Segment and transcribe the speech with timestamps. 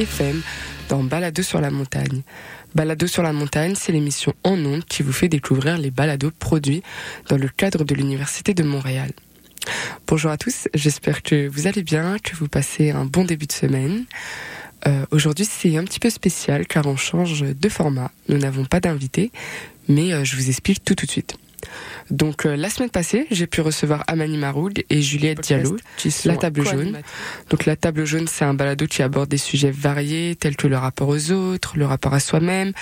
[0.00, 0.40] FM
[0.88, 2.22] dans Balado sur la montagne.
[2.74, 6.82] Balado sur la montagne, c'est l'émission en ondes qui vous fait découvrir les balados produits
[7.28, 9.10] dans le cadre de l'Université de Montréal.
[10.06, 13.52] Bonjour à tous, j'espère que vous allez bien, que vous passez un bon début de
[13.52, 14.06] semaine.
[14.86, 18.10] Euh, Aujourd'hui, c'est un petit peu spécial car on change de format.
[18.28, 19.30] Nous n'avons pas d'invité,
[19.88, 21.36] mais euh, je vous explique tout tout de suite.
[22.10, 25.76] Donc euh, la semaine passée, j'ai pu recevoir Amani Maroug et Juliette Diallo,
[26.24, 27.00] la table jaune.
[27.48, 30.76] Donc la table jaune, c'est un balado qui aborde des sujets variés tels que le
[30.76, 32.72] rapport aux autres, le rapport à soi-même,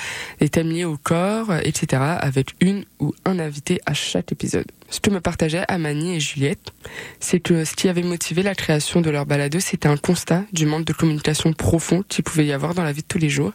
[0.40, 2.02] les thèmes liés au corps, etc.
[2.20, 4.66] avec une ou un invité à chaque épisode.
[4.90, 6.72] Ce que me partageaient Amani et Juliette,
[7.20, 10.64] c'est que ce qui avait motivé la création de leur balado, c'était un constat du
[10.64, 13.52] manque de communication profond qu'il pouvait y avoir dans la vie de tous les jours.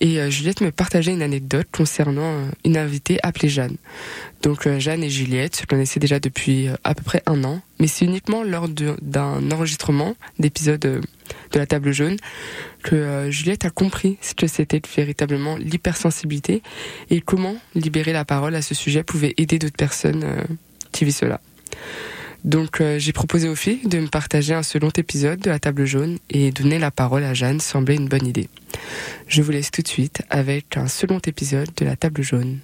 [0.00, 3.76] Et euh, Juliette me partageait une anecdote concernant euh, une invitée appelée Jeanne.
[4.42, 7.86] Donc euh, Jeanne et Juliette se connaissaient déjà depuis à peu près un an, mais
[7.86, 11.00] c'est uniquement lors d'un enregistrement d'épisode
[11.52, 12.16] de la table jaune
[12.82, 16.62] que Juliette a compris ce que c'était véritablement l'hypersensibilité
[17.10, 20.24] et comment libérer la parole à ce sujet pouvait aider d'autres personnes
[20.92, 21.40] qui vivent cela.
[22.44, 26.18] Donc j'ai proposé aux filles de me partager un second épisode de la table jaune
[26.30, 28.48] et donner la parole à Jeanne semblait une bonne idée.
[29.26, 32.60] Je vous laisse tout de suite avec un second épisode de la table jaune.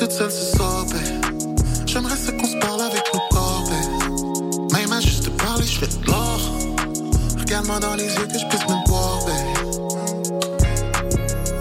[0.00, 0.86] Toute seule ce soir.
[1.84, 4.72] J'aimerais ça qu'on se parle avec nos corps, babe.
[4.72, 6.40] Même à juste te parler, je fais de l'or.
[7.38, 9.18] Regarde-moi dans les yeux que je puisse me voir.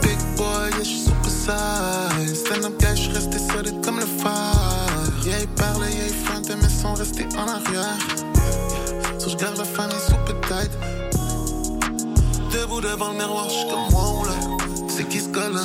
[0.02, 2.40] Big boy, yeah, je suis super size.
[2.46, 4.88] Stand up guy, je suis resté solide comme le phare.
[5.26, 7.98] Yeah, il parlait, yeah, il feintait, mais sans rester en arrière.
[9.20, 10.72] So, je garde la famille super tight.
[12.54, 14.32] Debout devant le miroir, je suis comme wow, là.
[14.88, 15.64] C'est qui ce gars-là?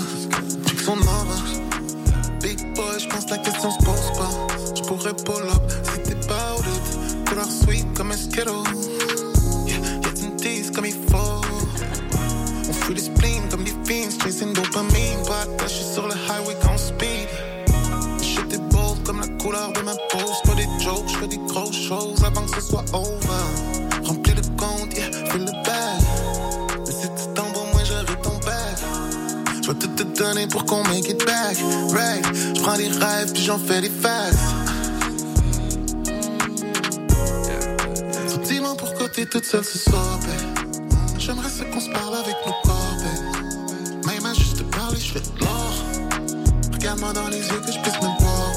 [0.85, 1.64] Son orange.
[2.75, 4.31] Boy, je pense la question se pose pas.
[4.75, 7.29] Je pourrais pull up si t'es pas it.
[7.29, 8.51] Couleur sweet comme un skittle.
[9.67, 9.79] Yeah,
[10.15, 11.41] tu me teases comme il faut.
[12.69, 15.23] On fuit les spleen comme des fiends, chasing dopamine.
[15.27, 17.29] Pas sur le highway quand on speed.
[18.53, 20.19] Est bold comme la couleur de ma peau.
[20.45, 23.74] Pas des jokes, je fais des grosses choses avant que ce soit over.
[30.51, 31.57] Pour qu'on make it back.
[31.91, 34.39] Right, je prends des rêves puis j'en fais des facts.
[38.29, 40.21] So dis-moi pourquoi t'es toute seule ce soir.
[41.19, 44.07] J'aimerais ça qu'on se parle avec nos corps, babe.
[44.07, 45.75] Même à juste te parler, je fais de l'or.
[46.73, 48.53] Regarde-moi dans les yeux que je puisse me voir.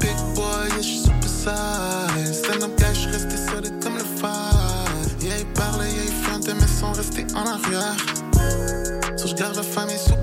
[0.00, 2.38] Big boy, yeah, je suis super size.
[2.38, 4.84] Stand up je resté solide comme le phare.
[5.20, 7.96] Yeah, il parlait, yeah, il feintait, mais sans rester en arrière.
[9.38, 10.17] Garde la famille super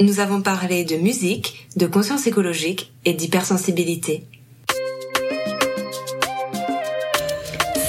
[0.00, 4.24] Nous avons parlé de musique, de conscience écologique et d'hypersensibilité.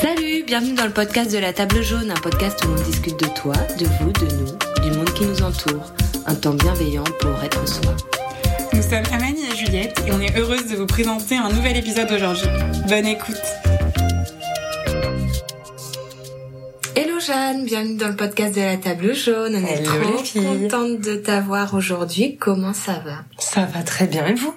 [0.01, 3.27] Salut, bienvenue dans le podcast de la table jaune, un podcast où on discute de
[3.27, 5.93] toi, de vous, de nous, du monde qui nous entoure.
[6.25, 7.95] Un temps bienveillant pour être soi.
[8.73, 12.11] Nous sommes Amani et Juliette et on est heureuse de vous présenter un nouvel épisode
[12.11, 12.49] aujourd'hui.
[12.87, 13.41] Bonne écoute.
[17.25, 19.55] Jeanne, bienvenue dans le podcast de la table jaune.
[19.55, 20.43] On est Hello, trop les filles.
[20.69, 22.37] contente de t'avoir aujourd'hui.
[22.39, 23.19] Comment ça va?
[23.37, 24.53] Ça va très bien et vous?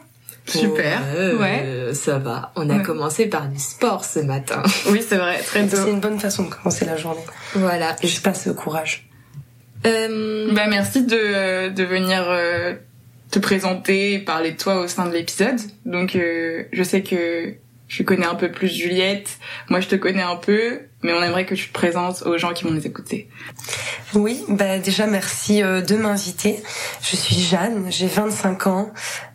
[0.46, 1.02] Super.
[1.14, 1.94] Euh, Ouais.
[1.94, 2.52] Ça va.
[2.56, 2.82] On a Ouais.
[2.82, 4.62] commencé par du sport ce matin.
[4.90, 5.88] Oui, c'est vrai, très C'est tôt.
[5.90, 7.24] une bonne façon de commencer la journée.
[7.54, 7.94] voilà.
[8.02, 9.08] Je passe au courage.
[9.86, 12.74] Euh, Bah, merci de, de venir euh,
[13.30, 15.60] te présenter et parler de toi au sein de l'épisode.
[15.84, 17.54] Donc, euh, je sais que
[17.88, 19.38] je connais un peu plus Juliette.
[19.68, 22.52] Moi, je te connais un peu, mais on aimerait que tu te présentes aux gens
[22.52, 23.28] qui vont nous écouter.
[24.14, 26.62] Oui, bah déjà merci euh, de m'inviter.
[27.02, 28.92] Je suis Jeanne, j'ai 25 ans,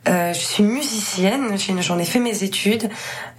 [0.07, 2.89] euh, je suis musicienne, j'en ai fait mes études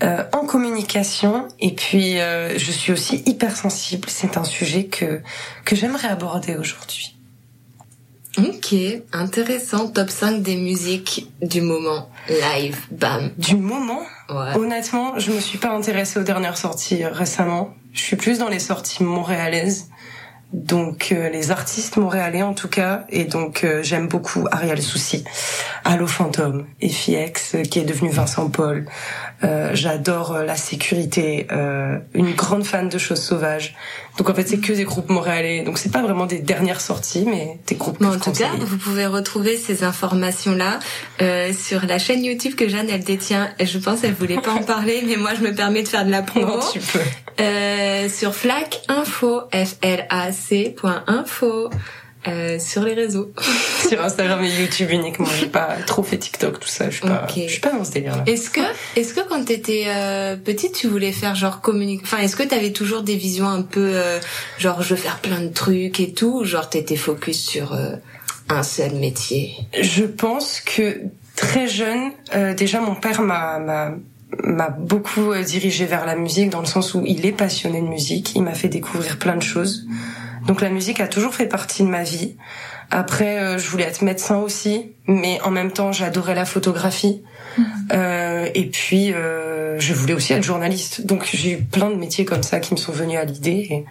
[0.03, 4.09] euh, en communication et puis euh, je suis aussi hypersensible.
[4.09, 5.21] C'est un sujet que
[5.65, 7.17] que j'aimerais aborder aujourd'hui.
[8.39, 8.75] Ok,
[9.13, 9.89] intéressant.
[9.89, 12.09] Top 5 des musiques du moment.
[12.29, 13.31] Live, bam.
[13.37, 14.01] Du moment
[14.31, 14.57] Ouais.
[14.57, 17.75] Honnêtement, je me suis pas intéressée aux dernières sorties euh, récemment.
[17.93, 19.89] Je suis plus dans les sorties montréalaises.
[20.55, 25.25] Donc euh, les artistes montréalais en tout cas et donc euh, j'aime beaucoup Ariel Souci,
[25.83, 28.85] Allo Fantôme, FX euh, qui est devenu Vincent Paul.
[29.45, 33.75] Euh, J'adore la sécurité, euh, une grande fan de choses sauvages.
[34.19, 35.63] Donc en fait c'est que des groupes montréalais.
[35.63, 37.99] Donc c'est pas vraiment des dernières sorties mais des groupes.
[37.99, 40.79] que Bon, en je tout cas, vous pouvez retrouver ces informations-là
[41.21, 43.51] euh, sur la chaîne YouTube que Jeanne elle détient.
[43.59, 46.05] Et Je pense qu'elle voulait pas en parler, mais moi je me permets de faire
[46.05, 46.47] de la promo.
[46.47, 47.01] Non, tu peux.
[47.41, 51.71] Euh, sur Flac Info, F L A C point info.
[52.29, 53.33] Euh, sur les réseaux.
[53.89, 55.27] Sur Instagram et YouTube uniquement.
[55.39, 56.89] J'ai pas trop fait TikTok tout ça.
[56.89, 57.27] Je suis pas.
[57.29, 57.43] Ok.
[57.47, 58.23] Je suis pas dans ce délire là.
[58.27, 58.61] Est-ce que,
[58.97, 62.71] est-ce que quand t'étais euh, petite, tu voulais faire genre communique, enfin, est-ce que t'avais
[62.71, 64.21] toujours des visions un peu euh,
[64.59, 67.97] genre je veux faire plein de trucs et tout, ou genre t'étais focus sur euh,
[68.49, 69.57] un seul métier?
[69.81, 71.01] Je pense que
[71.35, 73.95] très jeune, euh, déjà mon père m'a m'a
[74.43, 77.87] m'a beaucoup euh, dirigé vers la musique dans le sens où il est passionné de
[77.87, 79.87] musique, il m'a fait découvrir plein de choses.
[80.47, 82.37] Donc la musique a toujours fait partie de ma vie.
[82.91, 87.23] Après, euh, je voulais être médecin aussi, mais en même temps, j'adorais la photographie.
[87.93, 91.07] Euh, et puis, euh, je voulais aussi être journaliste.
[91.07, 93.67] Donc j'ai eu plein de métiers comme ça qui me sont venus à l'idée.
[93.71, 93.85] Et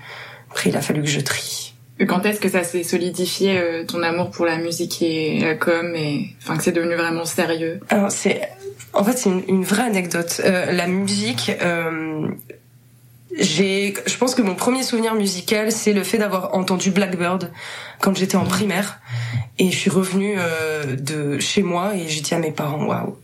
[0.51, 1.74] après, il a fallu que je trie.
[2.00, 5.54] Et Quand est-ce que ça s'est solidifié euh, ton amour pour la musique et la
[5.54, 7.80] com et enfin que c'est devenu vraiment sérieux?
[7.89, 8.42] Alors c'est,
[8.94, 10.42] en fait, c'est une, une vraie anecdote.
[10.44, 12.27] Euh, la musique, euh,
[13.38, 17.51] j'ai, je pense que mon premier souvenir musical, c'est le fait d'avoir entendu Blackbird
[18.00, 19.00] quand j'étais en primaire.
[19.57, 23.18] Et je suis revenue euh, de chez moi et j'ai dit à mes parents, waouh,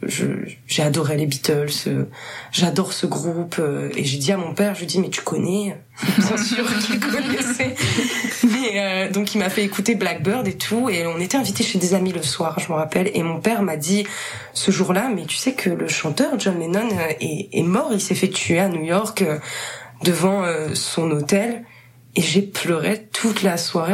[0.68, 2.04] j'ai adoré les Beatles, euh,
[2.52, 3.56] j'adore ce groupe.
[3.60, 5.76] euh, et j'ai dit à mon père, je lui dis, mais tu connais
[6.18, 7.76] Bien sûr qu'il connaissait.
[8.44, 11.80] Mais euh, donc il m'a fait écouter Blackbird et tout, et on était invités chez
[11.80, 13.10] des amis le soir, je me rappelle.
[13.16, 14.06] Et mon père m'a dit
[14.54, 18.02] ce jour-là, mais tu sais que le chanteur John Lennon euh, est, est mort, il
[18.02, 19.40] s'est fait tuer à New York euh,
[20.04, 21.64] devant euh, son hôtel.
[22.16, 23.94] Et j'ai pleuré toute la soirée.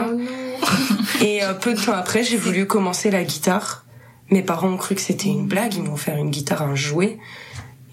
[1.21, 3.85] Et euh, peu de temps après, j'ai voulu commencer la guitare.
[4.29, 7.19] Mes parents ont cru que c'était une blague, ils m'ont offert une guitare, un jouet.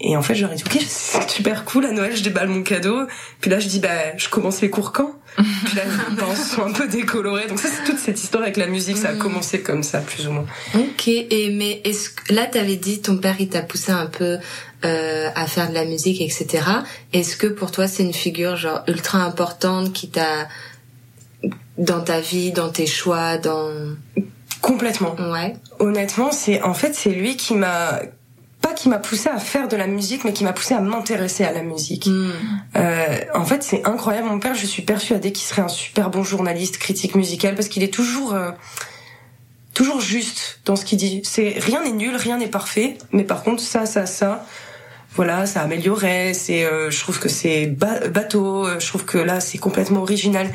[0.03, 3.05] Et en fait, j'aurais dit, ok, c'est super cool, à Noël, je déballe mon cadeau.
[3.39, 5.13] Puis là, je dis, bah, je commence les cours quand?
[5.35, 7.47] Puis là, les parents sont un peu décolorés.
[7.47, 10.27] Donc ça, c'est toute cette histoire avec la musique, ça a commencé comme ça, plus
[10.27, 10.45] ou moins.
[10.73, 14.39] Ok, et mais est-ce que là t'avais dit ton père il t'a poussé un peu
[14.85, 16.63] euh, à faire de la musique, etc.
[17.13, 20.47] Est-ce que pour toi c'est une figure genre ultra importante qui t'a
[21.77, 23.69] dans ta vie, dans tes choix, dans
[24.61, 25.15] Complètement.
[25.31, 25.55] ouais.
[25.79, 27.99] Honnêtement, c'est, en fait, c'est lui qui m'a,
[28.61, 31.43] pas qui m'a poussé à faire de la musique, mais qui m'a poussé à m'intéresser
[31.43, 32.05] à la musique.
[32.05, 32.31] Hmm.
[32.75, 34.27] Euh, en fait, c'est incroyable.
[34.27, 37.81] Mon père, je suis persuadée qu'il serait un super bon journaliste, critique musical, parce qu'il
[37.81, 38.51] est toujours, euh,
[39.73, 41.21] toujours juste dans ce qu'il dit.
[41.23, 44.45] C'est rien n'est nul, rien n'est parfait, mais par contre, ça, ça, ça,
[45.15, 46.33] voilà, ça améliorait.
[46.33, 48.65] C'est, euh, je trouve que c'est ba- bateau.
[48.67, 50.47] euh, Je trouve que là, c'est complètement original.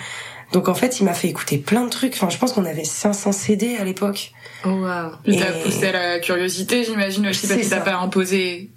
[0.53, 2.15] Donc en fait, il m'a fait écouter plein de trucs.
[2.15, 4.33] Enfin, je pense qu'on avait 500 CD à l'époque.
[4.65, 5.11] Oh wow.
[5.25, 7.83] Il t'a Et- poussé à la curiosité, j'imagine aussi, parce C'est qu'il t'a ça.
[7.83, 8.71] pas imposé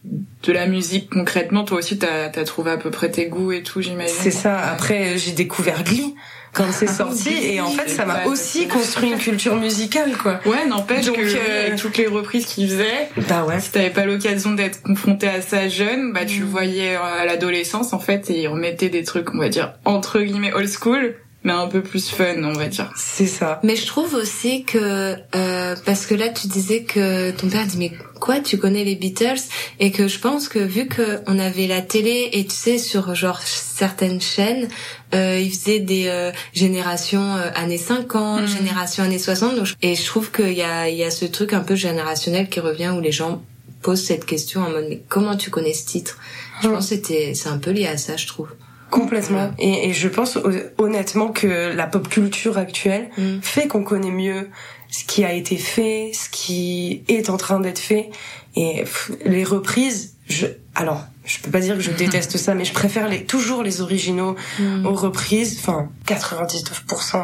[0.43, 1.63] de la musique concrètement.
[1.65, 4.13] Toi aussi, t'as as trouvé à peu près tes goûts et tout, j'imagine.
[4.17, 4.57] C'est ça.
[4.59, 6.15] Après, j'ai découvert Glee
[6.53, 10.39] quand c'est sorti, et en fait, ça m'a aussi construit une culture musicale, quoi.
[10.45, 13.59] Ouais, n'empêche Donc, que euh, avec toutes les reprises qu'il faisait, Bah ouais.
[13.59, 16.27] si t'avais pas l'occasion d'être confronté à ça jeune, bah Mm.
[16.27, 19.49] tu le voyais euh, à l'adolescence en fait, et il remettait des trucs, on va
[19.49, 22.91] dire entre guillemets old school, mais un peu plus fun, on va dire.
[22.97, 23.59] C'est ça.
[23.63, 27.77] Mais je trouve aussi que euh, parce que là tu disais que ton père dit
[27.77, 29.39] mais quoi tu connais les Beatles?
[29.79, 33.15] Et que je pense que vu que on avait la télé et tu sais sur
[33.15, 34.67] genre certaines chaînes
[35.15, 38.47] euh, ils faisaient des euh, générations euh, années 50, Mhm.
[38.47, 41.25] génération années 60 donc, je- et je trouve qu'il y a il y a ce
[41.25, 43.41] truc un peu générationnel qui revient où les gens
[43.81, 46.17] posent cette question en mode mais comment tu connais ce titre?
[46.61, 48.49] Je pense que c'était c'est un peu lié à ça je trouve.
[48.89, 49.51] Complètement.
[49.59, 53.39] Et, et je pense hon- honnêtement que la pop culture actuelle Mm.
[53.41, 54.49] fait qu'on connaît mieux
[54.89, 58.09] ce qui a été fait, ce qui est en train d'être fait.
[58.55, 62.65] Et pff, les reprises, je, alors, je peux pas dire que je déteste ça, mais
[62.65, 64.85] je préfère les, toujours les originaux Mm.
[64.87, 65.57] aux reprises.
[65.59, 67.21] Enfin, 99% euh,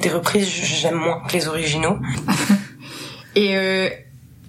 [0.00, 1.98] des reprises, j'aime moins que les originaux.
[3.36, 3.88] Et euh,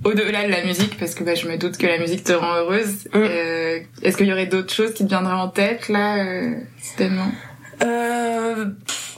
[0.04, 2.56] au-delà de la musique, parce que bah, je me doute que la musique te rend
[2.56, 3.18] heureuse, Mm.
[3.18, 6.54] euh, est-ce qu'il y aurait d'autres choses qui te viendraient en tête là, euh,
[6.98, 7.32] tellement?
[7.84, 8.66] Euh,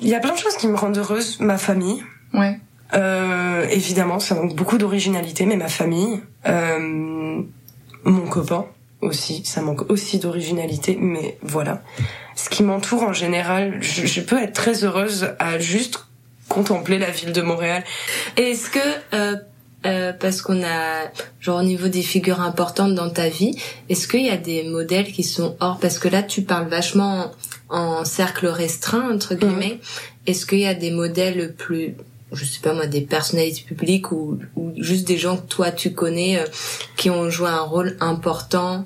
[0.01, 1.39] Il y a plein de choses qui me rendent heureuse.
[1.39, 2.59] Ma famille, Ouais.
[2.95, 7.41] euh, évidemment, ça manque beaucoup d'originalité, mais ma famille, euh,
[8.03, 8.65] mon copain
[9.01, 11.83] aussi, ça manque aussi d'originalité, mais voilà.
[12.35, 16.05] Ce qui m'entoure en général, je, je peux être très heureuse à juste
[16.49, 17.83] contempler la ville de Montréal.
[18.37, 18.79] Est-ce que
[19.13, 19.35] euh,
[19.85, 23.55] euh, parce qu'on a genre au niveau des figures importantes dans ta vie,
[23.89, 27.31] est-ce qu'il y a des modèles qui sont hors parce que là tu parles vachement
[27.69, 29.79] en, en cercle restreint entre guillemets.
[30.27, 31.95] Est-ce qu'il y a des modèles plus
[32.31, 35.93] je sais pas moi des personnalités publiques ou, ou juste des gens que toi tu
[35.93, 36.45] connais euh,
[36.95, 38.85] qui ont joué un rôle important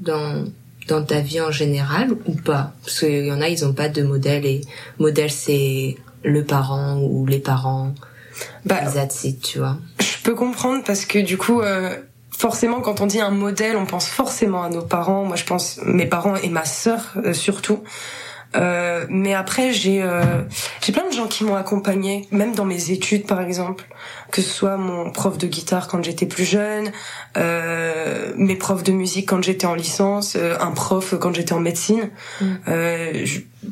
[0.00, 0.44] dans
[0.88, 2.74] dans ta vie en général ou pas?
[2.82, 4.62] Parce qu'il y en a ils ont pas de modèle et
[4.98, 7.94] modèle c'est le parent ou les parents
[8.64, 9.78] Bah, that's it, tu vois.
[10.22, 11.96] Je peux comprendre parce que du coup, euh,
[12.30, 15.24] forcément, quand on dit un modèle, on pense forcément à nos parents.
[15.24, 17.82] Moi, je pense mes parents et ma sœur euh, surtout.
[18.54, 20.42] Euh, mais après, j'ai euh,
[20.84, 23.84] j'ai plein de gens qui m'ont accompagné, même dans mes études, par exemple,
[24.30, 26.92] que ce soit mon prof de guitare quand j'étais plus jeune,
[27.36, 31.60] euh, mes profs de musique quand j'étais en licence, euh, un prof quand j'étais en
[31.60, 32.10] médecine.
[32.40, 32.44] Mm.
[32.68, 33.26] Euh,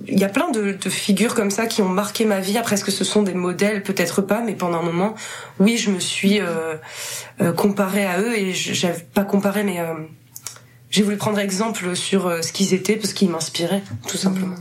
[0.07, 2.57] Il y a plein de, de figures comme ça qui ont marqué ma vie.
[2.57, 3.83] Après, est-ce que ce sont des modèles?
[3.83, 5.15] Peut-être pas, mais pendant un moment,
[5.59, 6.41] oui, je me suis
[7.57, 9.95] comparée à eux et j'avais pas comparé, mais euh,
[10.91, 14.55] j'ai voulu prendre exemple sur ce qu'ils étaient parce qu'ils m'inspiraient, tout simplement.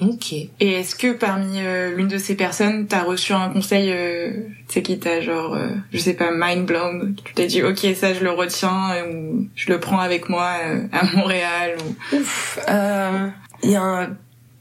[0.00, 0.32] Ok.
[0.32, 4.30] Et est-ce que parmi euh, l'une de ces personnes, t'as reçu un conseil, euh,
[4.68, 7.78] tu sais qui t'a genre, euh, je sais pas, mind blown, tu t'es dit ok
[7.94, 11.76] ça je le retiens euh, ou je le prends avec moi euh, à Montréal
[12.12, 13.28] ou Ouf, euh,
[13.62, 14.16] il y a un-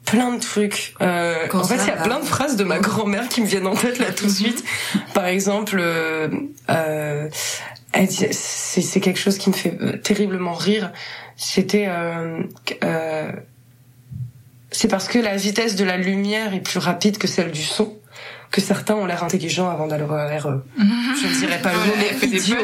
[0.05, 0.95] plein de trucs.
[1.01, 2.01] Euh, en fait, il y a va.
[2.03, 4.63] plein de phrases de ma grand-mère qui me viennent en tête là tout de suite.
[5.13, 6.27] Par exemple, euh,
[6.71, 7.29] euh,
[8.31, 10.91] c'est quelque chose qui me fait euh, terriblement rire.
[11.37, 12.41] C'était euh,
[12.83, 13.31] euh,
[14.71, 17.95] c'est parce que la vitesse de la lumière est plus rapide que celle du son
[18.51, 22.27] que certains ont l'air intelligents avant l'air euh, je ne dirais pas le mot mais
[22.27, 22.57] idiot.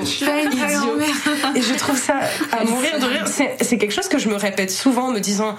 [1.55, 2.19] Et je trouve ça
[2.51, 3.27] à mourir de rire.
[3.27, 5.55] C'est quelque chose que je me répète souvent en me disant,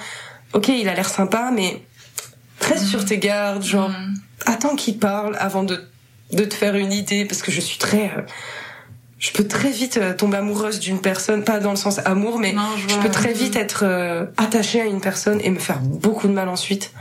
[0.53, 1.81] ok, il a l'air sympa, mais
[2.61, 4.15] reste sur tes gardes, genre Mm.
[4.47, 5.81] attends qu'il parle avant de
[6.33, 8.23] de te faire une idée, parce que je suis très, euh,
[9.19, 12.53] je peux très vite euh, tomber amoureuse d'une personne, pas dans le sens amour, mais
[12.53, 16.29] Non, je peux très vite être euh, attachée à une personne et me faire beaucoup
[16.29, 16.93] de mal ensuite.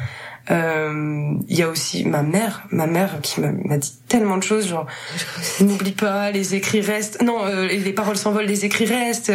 [0.52, 4.68] Euh, Il y a aussi ma mère, ma mère qui m'a dit tellement de choses,
[4.68, 4.86] genre
[5.60, 9.34] n'oublie pas, les écrits restent, non, euh, les paroles s'envolent, les écrits restent,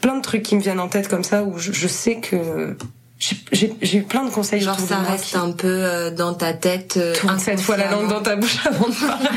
[0.00, 2.76] plein de trucs qui me viennent en tête comme ça où je, je sais que
[3.22, 6.34] j'ai- j'ai j'ai eu plein de conseils Genre ça reste qui un peu euh, dans
[6.34, 6.96] ta tête.
[6.96, 9.28] euh, cette fois la langue dans ta bouche avant de parler,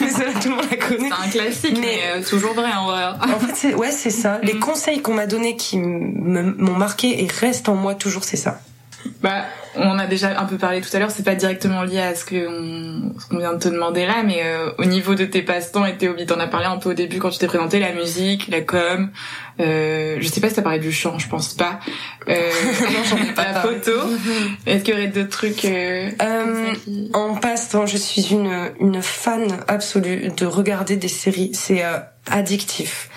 [0.00, 1.08] mais celle-là tout le monde la connaît.
[1.08, 3.04] C'est un classique, mais, Mais- euh, toujours vrai en vrai.
[3.34, 4.38] En fait, c'est, ouais, c'est ça.
[4.42, 4.60] Les Mm.
[4.60, 8.60] conseils qu'on m'a donnés qui me- m'ont marqué et restent en moi toujours, c'est ça.
[9.22, 9.44] Bah,
[9.76, 12.24] on a déjà un peu parlé tout à l'heure, c'est pas directement lié à ce
[12.24, 16.08] qu'on vient de te demander là, mais euh, au niveau de tes passe-temps et tes
[16.08, 18.62] hobbies, t'en as parlé un peu au début quand tu t'es présenté, la musique, la
[18.62, 19.10] com,
[19.60, 21.80] euh, je sais pas si t'as parlé du chant, je pense pas.
[22.28, 22.34] Euh,
[22.80, 23.78] Non, ai pas la parlé.
[23.78, 23.92] photo.
[24.66, 29.02] Est-ce qu'il y aurait d'autres trucs euh, Euh, qui- En passe-temps, je suis une, une
[29.02, 31.50] fan absolue de regarder des séries.
[31.54, 31.98] C'est euh,
[32.30, 33.10] addictif.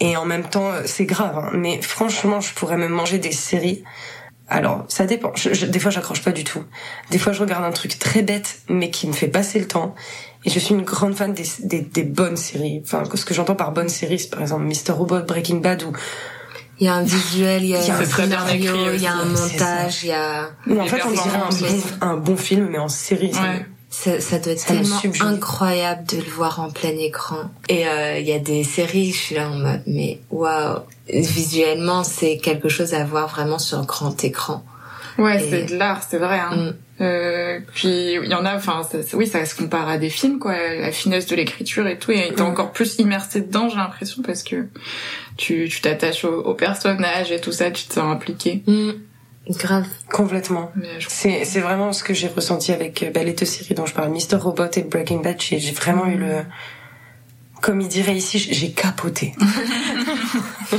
[0.00, 1.36] Et en même temps, euh, c'est grave.
[1.36, 1.50] hein.
[1.54, 3.82] Mais franchement, je pourrais me manger des séries.
[4.50, 5.32] Alors, ça dépend.
[5.34, 6.64] Je- je- des fois, j'accroche pas du tout.
[7.10, 9.94] Des fois, je regarde un truc très bête, mais qui me fait passer le temps.
[10.44, 12.80] Et je suis une grande fan des, des, des bonnes séries.
[12.84, 14.92] Enfin, ce que j'entends par bonnes séries, c'est par exemple Mr.
[14.92, 15.92] Robot, Breaking Bad ou
[16.80, 19.06] Il y a un visuel, il y a, Il y a un scénario, il y
[19.06, 20.50] a un montage, il y a
[20.82, 23.34] en fait, on dirait un bon, un bon film, mais en série.
[23.34, 23.66] ça Ouais.
[23.98, 27.50] Ça, ça doit être Ça tellement incroyable de le voir en plein écran.
[27.68, 32.04] Et euh, il y a des séries, je suis là en mode mais waouh, visuellement
[32.04, 34.64] c'est quelque chose à voir vraiment sur grand écran.
[35.18, 36.38] Ouais, Et- c'est de l'art, c'est vrai.
[36.38, 36.56] Hein.
[36.56, 36.74] Mm.
[37.00, 38.82] Euh, puis il y en a, enfin,
[39.14, 42.32] oui, ça se compare à des films, quoi, la finesse de l'écriture et tout, et
[42.34, 44.66] t'es encore plus immersé dedans, j'ai l'impression, parce que
[45.36, 48.62] tu tu t'attaches au, au personnage et tout ça, tu te sens impliqué.
[48.66, 48.90] Mm.
[49.48, 49.86] Grave.
[50.10, 50.72] Complètement.
[51.08, 53.94] C'est, c'est vraiment ce que j'ai ressenti avec euh, bah, les deux séries dont je
[53.94, 54.36] parle, Mr.
[54.36, 55.40] Robot et Breaking Bad.
[55.40, 56.42] J'ai, j'ai vraiment eu le,
[57.60, 59.34] comme il dirait ici, j'ai j'ai capoté.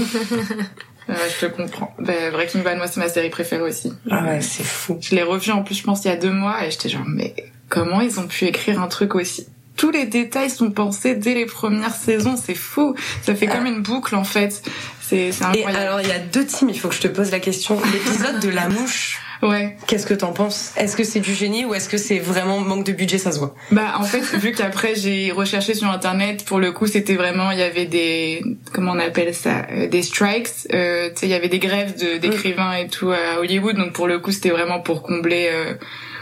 [1.10, 1.92] Ouais, je te comprends.
[1.98, 3.92] Bah, Breaking Bad, moi, c'est ma série préférée aussi.
[4.12, 5.00] Ah ouais, c'est fou.
[5.02, 7.04] Je l'ai revu en plus, je pense, il y a deux mois, et j'étais genre,
[7.08, 7.34] mais
[7.68, 9.48] comment ils ont pu écrire un truc aussi?
[9.76, 12.96] Tous les détails sont pensés dès les premières saisons, c'est fou.
[13.24, 14.62] Ça fait comme une boucle en fait.
[15.10, 15.78] C'est c'est Et incroyable.
[15.78, 17.80] alors, il y a deux teams, il faut que je te pose la question.
[17.94, 19.20] L'épisode de la mouche.
[19.42, 19.78] Ouais.
[19.88, 20.74] Qu'est-ce que t'en penses?
[20.76, 23.40] Est-ce que c'est du génie ou est-ce que c'est vraiment manque de budget, ça se
[23.40, 23.56] voit?
[23.72, 27.60] Bah en fait, vu qu'après j'ai recherché sur internet, pour le coup c'était vraiment, il
[27.60, 31.34] y avait des, comment on appelle ça, euh, des strikes, euh, tu sais, il y
[31.36, 34.82] avait des grèves de- d'écrivains et tout à Hollywood, donc pour le coup c'était vraiment
[34.82, 35.48] pour combler.
[35.52, 35.74] Euh,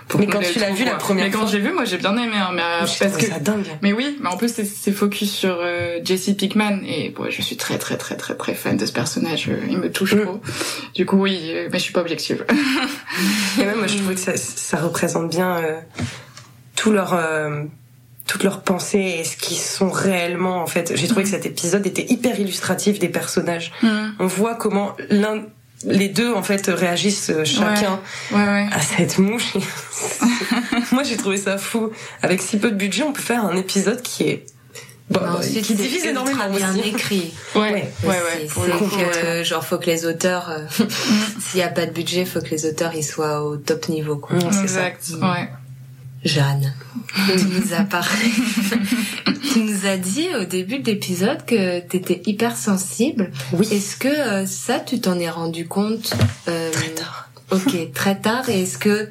[0.08, 1.98] pour Mais quand tu l'as vu la première Mais quand fois- j'ai vu, moi j'ai
[1.98, 3.66] bien aimé, hein, mais J'ai parce que ça dingue.
[3.82, 7.42] mais oui, mais en plus c'est- c'est focus sur euh, Jesse Pickman et bon, je
[7.42, 10.22] suis très très très très très fan de ce personnage, euh, il me touche Mm.
[10.24, 10.42] trop.
[10.96, 12.46] Du coup oui, euh, mais je suis pas objective.
[13.60, 15.80] Et même moi je trouve que ça, ça représente bien euh,
[16.76, 17.64] tout leur euh,
[18.28, 20.92] toutes leurs pensées et ce qu'ils sont réellement en fait.
[20.96, 23.72] J'ai trouvé que cet épisode était hyper illustratif des personnages.
[24.20, 25.44] On voit comment l'un
[25.86, 28.00] les deux en fait réagissent euh, chacun
[28.31, 28.67] Ouais ouais.
[28.72, 29.53] à cette mouche.
[30.91, 31.91] Moi j'ai trouvé ça fou.
[32.22, 34.46] Avec si peu de budget, on peut faire un épisode qui est
[35.10, 36.89] bon, ensuite, qui c'est divise énormément bien aussi.
[36.89, 37.34] écrit.
[37.55, 38.48] Ouais ouais Ouais, ouais.
[38.48, 39.43] Pour le coup.
[39.43, 40.65] genre, faut que les auteurs, euh,
[41.39, 44.17] s'il y a pas de budget, faut que les auteurs ils soient au top niveau,
[44.17, 44.39] quoi.
[44.51, 44.62] Ça.
[44.62, 45.10] Exact.
[45.22, 45.50] Ouais.
[46.27, 46.74] Jeanne,
[47.38, 48.31] tu nous as parlé.
[49.53, 53.31] tu nous as dit au début de l'épisode que t'étais hyper sensible.
[53.53, 53.67] Oui.
[53.72, 56.13] Est-ce que euh, ça, tu t'en es rendu compte
[56.48, 57.29] euh, Très tard.
[57.51, 58.50] Ok, très tard.
[58.50, 59.10] Et est-ce que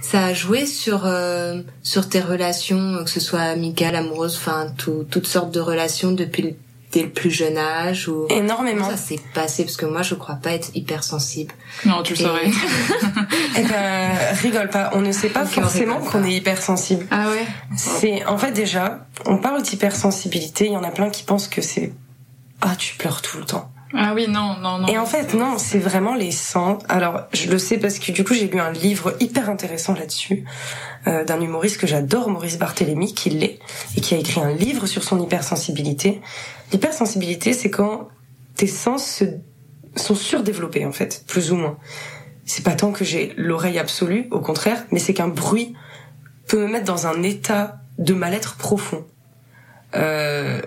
[0.00, 5.06] ça a joué sur euh, sur tes relations, que ce soit amicales, amoureuses, enfin tout-
[5.10, 6.54] toutes sortes de relations depuis le,
[6.94, 8.88] dès le plus jeune âge ou Énormément.
[8.88, 11.52] ça s'est passé parce que moi je crois pas être hypersensible.
[11.84, 12.50] Non, tu le Et- saurais.
[13.56, 14.10] Eh ben,
[14.42, 14.90] rigole pas.
[14.94, 17.06] On ne sait pas forcément qu'on est hypersensible.
[17.10, 17.46] Ah ouais.
[17.76, 20.66] C'est en fait déjà, on parle d'hypersensibilité.
[20.66, 21.92] Il y en a plein qui pensent que c'est
[22.62, 23.70] ah tu pleures tout le temps.
[23.96, 24.88] Ah oui, non, non, non.
[24.88, 26.82] Et en fait non, c'est vraiment les sens.
[26.88, 30.44] Alors je le sais parce que du coup j'ai lu un livre hyper intéressant là-dessus
[31.06, 33.58] euh, d'un humoriste que j'adore, Maurice Barthélémy, qui l'est
[33.96, 36.20] et qui a écrit un livre sur son hypersensibilité.
[36.72, 38.08] L'hypersensibilité, c'est quand
[38.56, 39.24] tes sens se-
[39.96, 41.76] sont surdéveloppés en fait, plus ou moins.
[42.46, 45.74] C'est pas tant que j'ai l'oreille absolue, au contraire, mais c'est qu'un bruit
[46.48, 49.04] peut me mettre dans un état de mal-être profond.
[49.94, 50.60] Euh,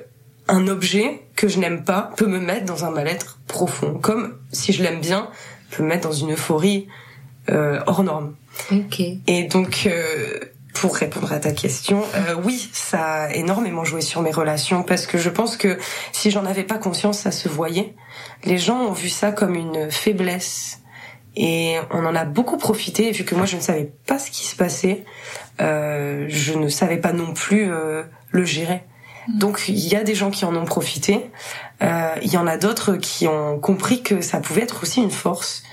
[0.47, 4.73] un objet que je n'aime pas peut me mettre dans un mal-être profond, comme si
[4.73, 5.29] je l'aime bien,
[5.71, 6.87] peut me mettre dans une euphorie
[7.49, 8.35] euh, hors norme.
[8.71, 9.01] Ok.
[9.27, 10.39] Et donc, euh,
[10.73, 15.07] pour répondre à ta question, euh, oui, ça a énormément joué sur mes relations parce
[15.07, 15.77] que je pense que
[16.11, 17.95] si j'en avais pas conscience, ça se voyait.
[18.43, 20.81] Les gens ont vu ça comme une faiblesse
[21.35, 24.45] et on en a beaucoup profité vu que moi je ne savais pas ce qui
[24.45, 25.03] se passait.
[25.61, 28.83] Euh, je ne savais pas non plus euh, le gérer.
[29.27, 31.29] Donc il y a des gens qui en ont profité.
[31.81, 35.11] Euh, Il y en a d'autres qui ont compris que ça pouvait être aussi une
[35.11, 35.63] force.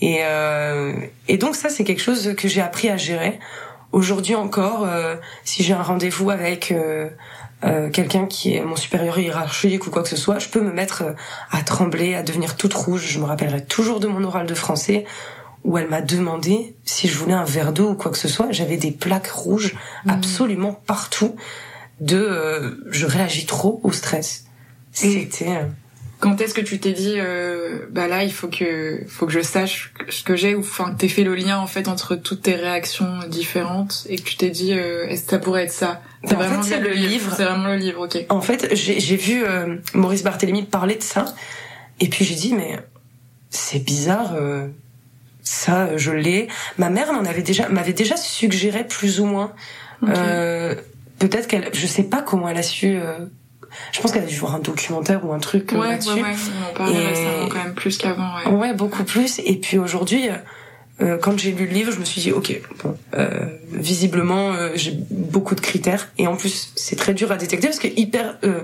[0.00, 0.94] Et, euh,
[1.28, 3.38] et donc ça, c'est quelque chose que j'ai appris à gérer.
[3.92, 5.14] Aujourd'hui encore, euh,
[5.44, 7.08] si j'ai un rendez-vous avec euh,
[7.62, 10.72] euh, quelqu'un qui est mon supérieur hiérarchique ou quoi que ce soit, je peux me
[10.72, 11.04] mettre
[11.52, 13.06] à trembler, à devenir toute rouge.
[13.06, 15.04] Je me rappellerai toujours de mon oral de français
[15.62, 18.48] où elle m'a demandé si je voulais un verre d'eau ou quoi que ce soit.
[18.50, 19.76] J'avais des plaques rouges
[20.08, 21.36] absolument partout.
[22.00, 24.44] De, euh, je réagis trop au stress.
[24.92, 25.48] C'était.
[25.48, 25.64] euh,
[26.20, 29.40] Quand est-ce que tu t'es dit, euh, bah là, il faut que, faut que je
[29.40, 32.42] sache ce que j'ai, ou enfin que t'aies fait le lien en fait entre toutes
[32.42, 36.02] tes réactions différentes, et que tu t'es dit, euh, est-ce que ça pourrait être ça?
[36.24, 37.32] En fait, via c'est le livre.
[37.36, 38.24] C'est vraiment le livre, ok.
[38.28, 41.26] En fait, j'ai vu euh, Maurice Barthélémy parler de ça,
[42.00, 42.78] et puis j'ai dit mais
[43.50, 44.68] c'est bizarre, euh,
[45.42, 46.48] ça je l'ai.
[46.78, 49.52] Ma mère m'en avait déjà m'avait déjà suggéré plus ou moins.
[50.08, 50.74] Euh,
[51.18, 52.96] Peut-être qu'elle, je sais pas comment elle a su.
[52.96, 53.18] euh,
[53.92, 56.10] je pense qu'elle a dû voir un documentaire ou un truc euh, ouais, ouais, là-dessus.
[56.22, 56.22] ouais,
[56.66, 57.12] on en parlait
[57.44, 58.52] Et- quand même plus qu'avant, ouais.
[58.52, 59.40] Ouais, beaucoup plus.
[59.44, 60.28] Et puis aujourd'hui,
[61.00, 63.28] euh, quand j'ai lu le livre, je me suis dit, ok, bon, euh,
[63.72, 66.08] visiblement, euh, j'ai beaucoup de critères.
[66.18, 68.60] Et en plus, c'est très dur à détecter parce que hyper, euh,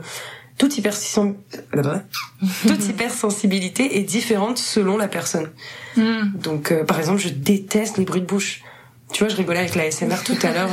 [0.59, 1.35] toute, hypersen-
[2.69, 5.51] toute hypersensibilité est différente selon la personne.
[5.97, 6.31] Hmm.
[6.37, 8.63] Donc, euh, par exemple, je déteste les bruits de bouche.
[9.13, 10.69] Tu vois, je rigolais avec la SMR tout à l'heure.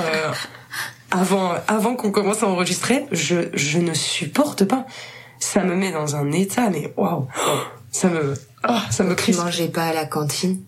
[1.11, 4.85] Avant, avant qu'on commence à enregistrer, je, je ne supporte pas.
[5.39, 7.27] Ça me met dans un état, mais waouh,
[7.91, 9.39] ça me, ah, ça me Tu crispe.
[9.39, 10.59] mangeais pas à la cantine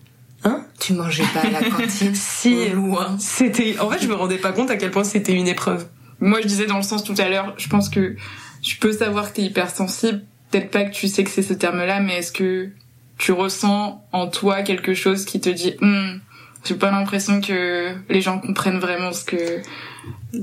[0.44, 3.16] Hein Tu mangeais pas à la cantine Si, Loin.
[3.18, 5.86] c'était, en fait, je me rendais pas compte à quel point c'était une épreuve.
[6.20, 8.16] Moi, je disais dans le sens tout à l'heure, je pense que
[8.62, 10.22] tu peux savoir que t'es hypersensible.
[10.50, 12.70] Peut-être pas que tu sais que c'est ce terme-là, mais est-ce que
[13.18, 16.18] tu ressens en toi quelque chose qui te dit, Hmm,
[16.64, 19.60] j'ai pas l'impression que les gens comprennent vraiment ce que.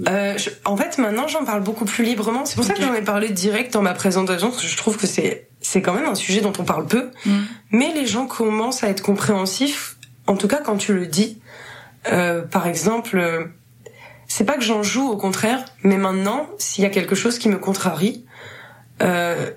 [0.09, 2.45] Euh, je- en fait, maintenant, j'en parle beaucoup plus librement.
[2.45, 4.97] C'est pour ça que j'en ai parlé direct dans ma présentation, parce que je trouve
[4.97, 7.11] que c'est, c'est quand même un sujet dont on parle peu.
[7.25, 7.41] Hmm.
[7.71, 11.39] Mais les gens commencent à être compréhensifs, en tout cas quand tu le dis.
[12.11, 13.45] Euh, par exemple, euh,
[14.27, 17.49] c'est pas que j'en joue, au contraire, mais maintenant, s'il y a quelque chose qui
[17.49, 18.25] me contrarie,
[19.01, 19.51] euh,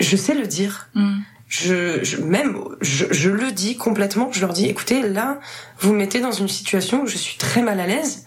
[0.00, 0.88] je sais le dire.
[0.94, 1.18] Hmm.
[1.52, 4.32] Je, je même je, je, le dis complètement.
[4.32, 5.38] Je leur dis, écoutez, là,
[5.80, 8.24] vous me mettez dans une situation où je suis très mal à l'aise.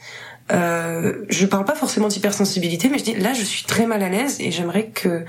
[0.51, 4.09] Euh, je parle pas forcément d'hypersensibilité, mais je dis là, je suis très mal à
[4.09, 5.25] l'aise et j'aimerais que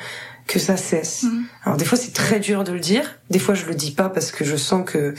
[0.47, 1.23] que ça cesse.
[1.23, 1.45] Mhm.
[1.65, 3.19] Alors des fois, c'est très dur de le dire.
[3.31, 5.15] Des fois, je le dis pas parce que je sens que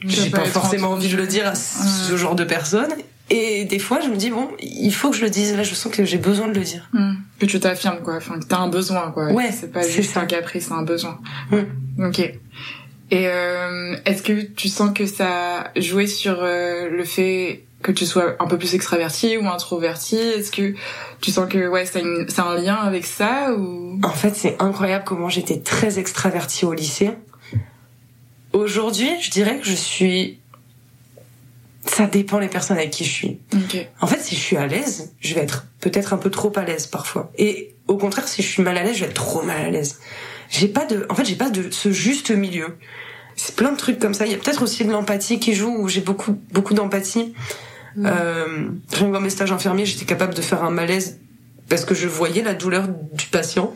[0.00, 2.92] j'ai pas, forcément envie de le dire à ce genre de personnes.
[3.28, 5.56] Et des fois, je me dis bon, il faut que je le dise.
[5.56, 6.88] Là, je sens que j'ai besoin de le dire.
[6.92, 7.14] Hmm.
[7.40, 8.16] Que tu t'affirmes, quoi.
[8.16, 9.32] Enfin, que t'as un besoin, quoi.
[9.32, 9.50] Ouais.
[9.52, 11.18] C'est pas juste un caprice, c'est un besoin.
[11.50, 12.04] Hmm.
[12.06, 12.20] Ok.
[13.10, 18.04] Et euh, est-ce que tu sens que ça joué sur euh, le fait que tu
[18.04, 20.74] sois un peu plus extraverti ou introverti Est-ce que
[21.20, 24.00] tu sens que ouais, ça a, un lien avec ça ou?
[24.02, 27.10] En fait, c'est incroyable comment j'étais très extraverti au lycée.
[28.52, 30.40] Aujourd'hui, je dirais que je suis
[31.88, 33.40] ça dépend les personnes avec qui je suis.
[34.00, 36.64] En fait, si je suis à l'aise, je vais être peut-être un peu trop à
[36.64, 37.30] l'aise parfois.
[37.38, 39.70] Et au contraire, si je suis mal à l'aise, je vais être trop mal à
[39.70, 40.00] l'aise.
[40.50, 42.76] J'ai pas de, en fait, j'ai pas de ce juste milieu.
[43.36, 44.26] C'est plein de trucs comme ça.
[44.26, 47.34] Il y a peut-être aussi de l'empathie qui joue où j'ai beaucoup, beaucoup d'empathie.
[47.96, 48.06] Mm.
[48.06, 48.68] Euh,
[49.00, 51.18] dans mes stages infirmiers, j'étais capable de faire un malaise
[51.68, 53.74] parce que je voyais la douleur du patient.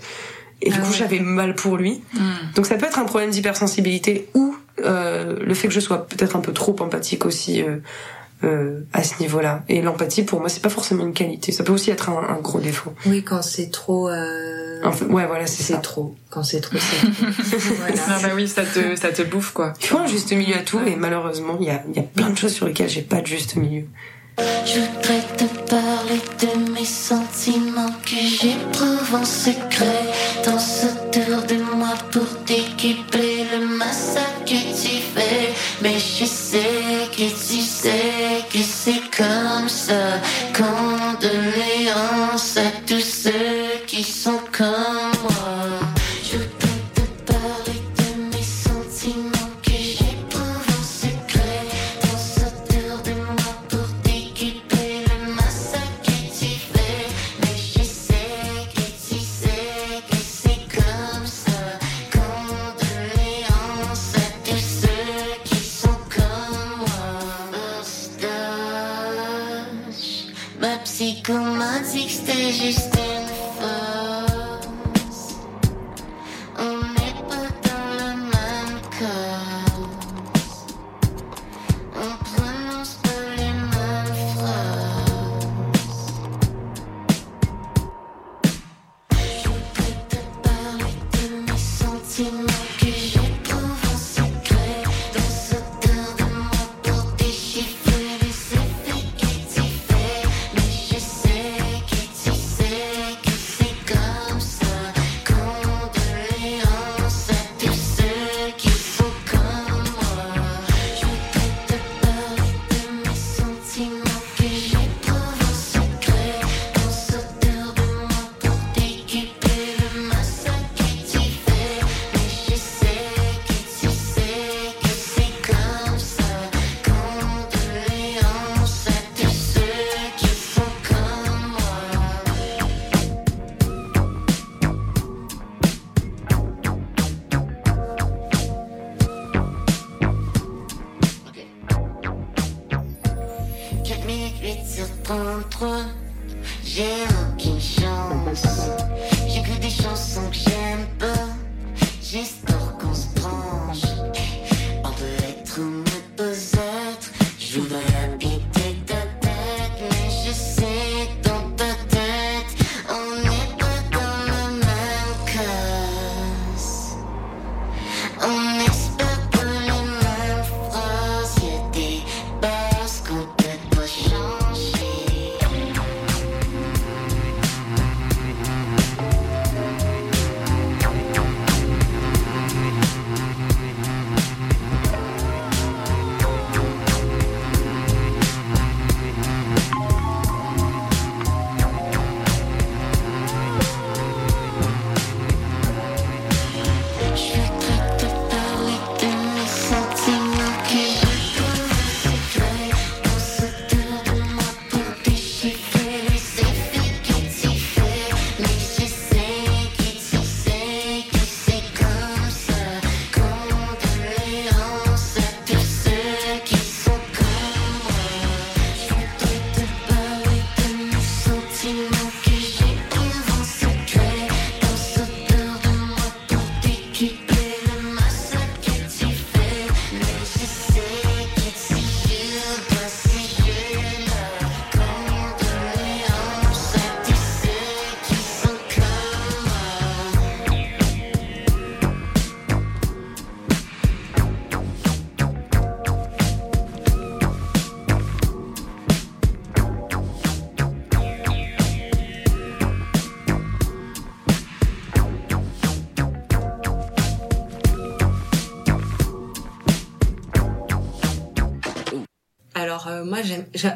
[0.62, 2.02] Et du ah coup, j'avais mal pour lui.
[2.14, 2.20] Mm.
[2.54, 6.36] Donc ça peut être un problème d'hypersensibilité ou euh, le fait que je sois peut-être
[6.36, 7.76] un peu trop empathique aussi euh,
[8.44, 9.64] euh, à ce niveau-là.
[9.68, 11.52] Et l'empathie, pour moi, c'est pas forcément une qualité.
[11.52, 12.92] Ça peut aussi être un, un gros défaut.
[13.06, 14.08] Oui, quand c'est trop.
[14.08, 14.80] Euh...
[15.08, 16.14] ouais, voilà, c'est trop.
[16.30, 17.06] Quand c'est trop, c'est
[17.78, 17.94] voilà.
[18.08, 19.74] Ah bah oui, ça te, ça te bouffe quoi.
[19.80, 22.38] Faut un juste milieu à tout, et malheureusement, il y a, y a plein de
[22.38, 23.84] choses sur lesquelles j'ai pas de juste milieu.
[24.64, 30.06] Je voudrais te parler de mes sentiments que j'éprouve en secret.
[30.44, 33.29] Danse autour de moi pour t'équiper
[34.50, 35.52] que tu fais.
[35.80, 40.18] Mais je sais que tu sais que c'est comme ça.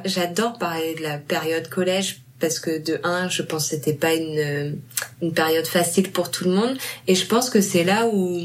[0.05, 4.13] J'adore parler de la période collège parce que de un, je pense que c'était pas
[4.15, 4.79] une
[5.23, 8.41] une période facile pour tout le monde et je pense que c'est là où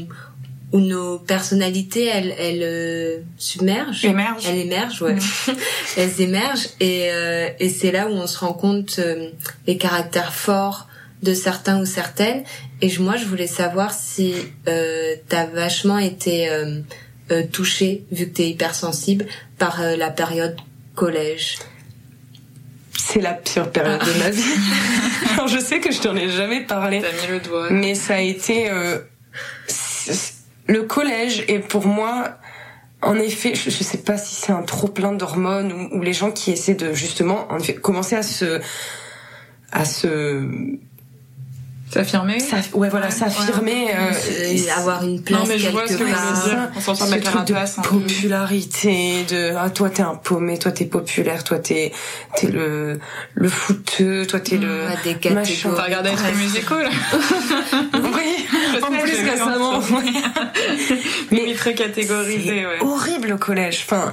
[0.72, 4.04] où nos personnalités elles elles euh, submergent.
[4.04, 4.44] Émerge.
[4.48, 5.16] Elles émergent, ouais.
[5.96, 9.30] Elles émergent et, euh, et c'est là où on se rend compte euh,
[9.66, 10.86] les caractères forts
[11.24, 12.44] de certains ou certaines.
[12.80, 14.32] Et je- moi, je voulais savoir si
[14.68, 16.80] euh, t'as vachement été euh,
[17.32, 19.26] euh, touché, vu que t'es hypersensible,
[19.58, 20.56] par euh, la période
[21.00, 21.56] collège.
[22.98, 24.42] C'est la pire période de ma vie.
[25.32, 27.70] Alors, je sais que je t'en ai jamais parlé, T'as mis le doigt.
[27.70, 28.98] mais ça a été euh,
[30.66, 32.36] le collège et pour moi.
[33.02, 36.12] En effet, je, je sais pas si c'est un trop plein d'hormones ou, ou les
[36.12, 38.60] gens qui essaient de justement, en effet, commencer à se,
[39.72, 40.46] à se,
[41.92, 42.38] S'affirmer.
[42.38, 45.96] s'aff- ouais voilà, Ouais, s'affirmer, euh, Euh, avoir une place Non, mais je vois ce
[45.96, 46.44] quelque que je veux part.
[46.44, 46.68] dire.
[46.76, 47.22] On ce la de
[47.78, 47.82] hein.
[47.82, 51.92] popularité, de ah toi t'es un paumé, toi t'es populaire, toi t'es
[52.36, 53.00] t'es le
[53.34, 55.44] le fouteux, toi t'es le Ouais, des machin.
[55.70, 55.76] catégories.
[55.76, 56.90] T'as regardé les musicaux, là
[57.94, 58.46] Oui,
[58.82, 59.80] en sais, plus récemment.
[61.30, 62.78] Mais Mais très catégorisé, ouais.
[62.80, 63.84] horrible au collège.
[63.86, 64.12] Enfin,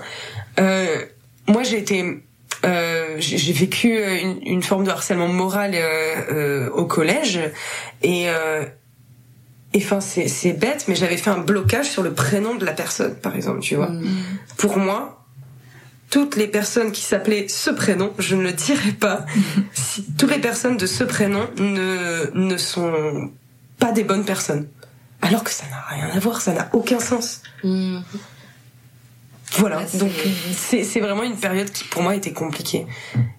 [0.60, 1.06] euh,
[1.48, 2.24] moi j'ai été
[2.68, 7.40] euh, j'ai vécu euh, une, une forme de harcèlement moral euh, au collège.
[8.02, 8.28] Et
[9.74, 12.72] et enfin c'est c'est bête mais j'avais fait un blocage sur le prénom de la
[12.72, 13.90] personne par exemple tu vois.
[13.90, 14.08] Mm.
[14.56, 15.26] pour moi
[16.10, 19.26] toutes les personnes qui s'appelaient ce prénom je ne le dirai pas.
[19.74, 23.30] Si toutes les personnes de ce prénom ne ne sont
[23.78, 24.68] pas des bonnes personnes.
[25.22, 27.42] Alors que ça n'a rien à voir ça n'a aucun sens.
[27.64, 28.00] Mm.
[29.58, 30.12] Voilà, c'est- donc
[30.56, 32.86] c'est c'est vraiment une période qui pour moi était compliquée.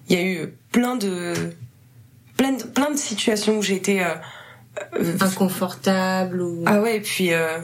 [0.09, 1.33] Il y a eu plein de
[2.37, 4.13] plein de, plein de situations où j'ai été euh,
[4.99, 6.63] euh, Inconfortable ou.
[6.65, 7.57] ah ouais et puis euh,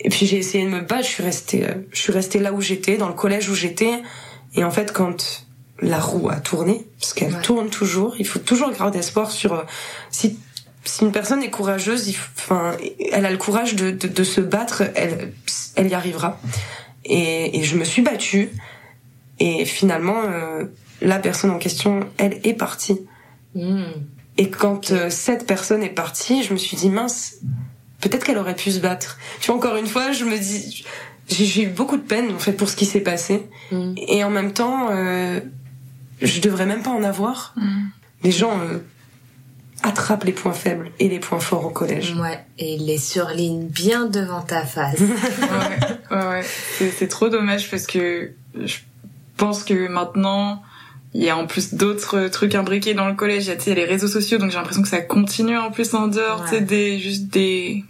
[0.00, 2.52] et puis j'ai essayé de me battre, je suis restée euh, je suis restée là
[2.52, 4.02] où j'étais, dans le collège où j'étais
[4.54, 5.44] et en fait quand
[5.80, 7.42] la roue a tourné parce qu'elle Ouais.
[7.42, 9.62] tourne toujours, il faut toujours garder espoir sur euh,
[10.10, 10.38] si
[10.84, 12.76] si une personne est courageuse, il faut- enfin,
[13.12, 15.32] elle a le courage de, de, de se battre, elle,
[15.76, 16.40] elle y arrivera.
[17.04, 18.50] Et, et je me suis battue.
[19.38, 20.64] Et finalement, euh,
[21.00, 23.00] la personne en question, elle est partie.
[23.54, 23.82] Mm.
[24.38, 27.36] Et quand euh, cette personne est partie, je me suis dit mince,
[28.00, 29.18] peut-être qu'elle aurait pu se battre.
[29.40, 30.84] Tu vois, encore une fois, je me dis,
[31.28, 33.46] j'ai j'ai eu beaucoup de peine en fait pour ce qui s'est passé.
[33.70, 33.94] Mm.
[33.96, 35.40] Et en même temps, euh,
[36.20, 37.52] je devrais même pas en avoir.
[37.56, 37.84] Mm.
[38.24, 38.60] Les gens
[39.82, 42.14] attrapent les points faibles et les points forts au collège.
[42.16, 44.98] Ouais, et il les surligne bien devant ta face.
[45.00, 46.42] ouais, ouais, ouais.
[46.96, 48.32] C'est, trop dommage parce que
[48.64, 48.76] je
[49.36, 50.62] pense que maintenant,
[51.14, 53.44] il y a en plus d'autres trucs imbriqués dans le collège.
[53.46, 55.70] Il y a, tu sais, les réseaux sociaux, donc j'ai l'impression que ça continue en
[55.70, 56.48] plus en dehors, Ouais.
[56.48, 57.84] tu sais, des, juste des,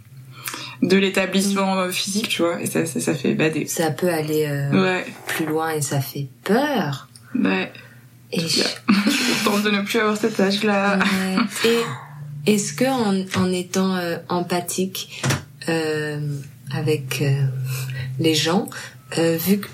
[0.81, 3.65] de l'établissement euh, physique, tu vois, et ça, ça, ça fait bader.
[3.67, 7.07] ça peut aller euh, Ouais, plus loin et ça fait peur.
[7.35, 7.71] ouais.
[8.33, 8.63] Et je-
[9.05, 10.97] Je suis contente de ne plus avoir cet âge-là.
[10.99, 11.69] Ouais.
[12.45, 15.21] Et est-ce que en, en étant euh, empathique
[15.69, 16.19] euh,
[16.73, 17.31] avec euh,
[18.19, 18.67] les gens,
[19.17, 19.67] euh, vu que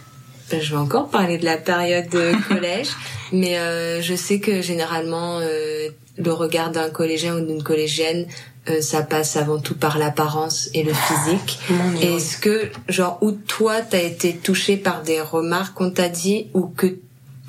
[0.51, 2.89] ben, je vais encore parler de la période de collège,
[3.31, 8.25] mais euh, je sais que généralement euh, le regard d'un collégien ou d'une collégienne,
[8.69, 11.59] euh, ça passe avant tout par l'apparence et le physique.
[11.69, 12.15] Ouais.
[12.15, 16.67] Est-ce que, genre, ou toi, t'as été touché par des remarques qu'on t'a dit, ou
[16.67, 16.97] que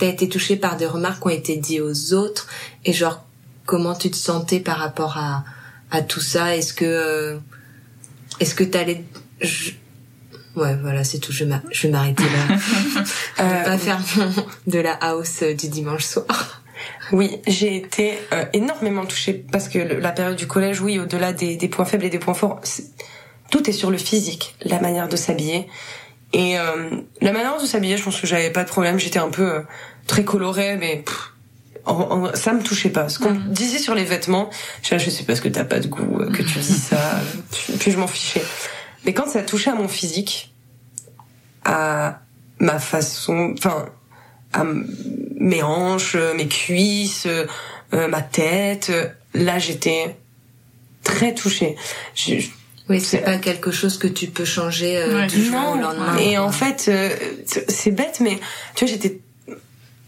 [0.00, 2.48] t'as été touché par des remarques qui ont été dites aux autres,
[2.84, 3.24] et genre,
[3.66, 5.44] comment tu te sentais par rapport à,
[5.90, 6.56] à tout ça?
[6.56, 7.38] Est-ce que, euh,
[8.40, 9.04] est-ce que t'allais,
[9.40, 9.72] je-
[10.56, 11.32] ouais, voilà, c'est tout.
[11.32, 12.56] Je, vais m'arrêter là.
[13.38, 14.00] Je vais Euh, pas faire
[14.66, 16.62] de la house euh, du dimanche soir.
[17.12, 21.32] Oui, j'ai été euh, énormément touchée parce que le- la période du collège, oui, au-delà
[21.32, 22.60] des, des points faibles et des points forts,
[23.50, 25.66] tout est sur le physique, la manière de s'habiller.
[26.32, 26.90] Et euh,
[27.20, 28.98] la manière de s'habiller, je pense que j'avais pas de problème.
[28.98, 29.60] J'étais un peu euh,
[30.06, 31.32] très colorée, mais pff,
[31.86, 31.94] en-
[32.28, 33.08] en- ça me touchait pas.
[33.08, 33.52] Ce qu'on Mhm.
[33.52, 34.48] disait sur les vêtements,
[34.82, 36.96] je, je sais pas ce que t'as pas de goût, euh, que tu dis ça,
[37.16, 38.44] euh, puis- je m'en fichais.
[39.04, 40.52] Mais quand ça touchait à mon physique,
[41.64, 42.20] à
[42.58, 43.86] ma façon, enfin,
[44.52, 44.64] à
[45.38, 48.92] mes hanches, euh, mes cuisses, euh, ma tête,
[49.34, 50.16] là j'étais
[51.02, 51.76] très touchée.
[52.14, 52.46] Je-
[52.88, 55.76] Oui, c'est pas quelque chose que tu peux changer euh, Ouais, du jour non, au
[55.76, 56.16] lendemain.
[56.18, 57.10] et en fait, euh,
[57.68, 58.38] c'est bête, mais
[58.74, 59.20] tu vois, j'étais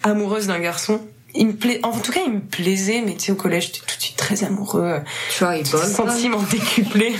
[0.02, 1.00] amoureuse d'un garçon.
[1.34, 1.74] Il me pla...
[1.84, 4.16] En tout cas, il me plaisait, mais tu sais, au collège, j'étais tout de suite
[4.16, 5.00] très amoureux.
[5.36, 5.86] tu vois, il vole.
[5.86, 7.14] Sentiments décuplés.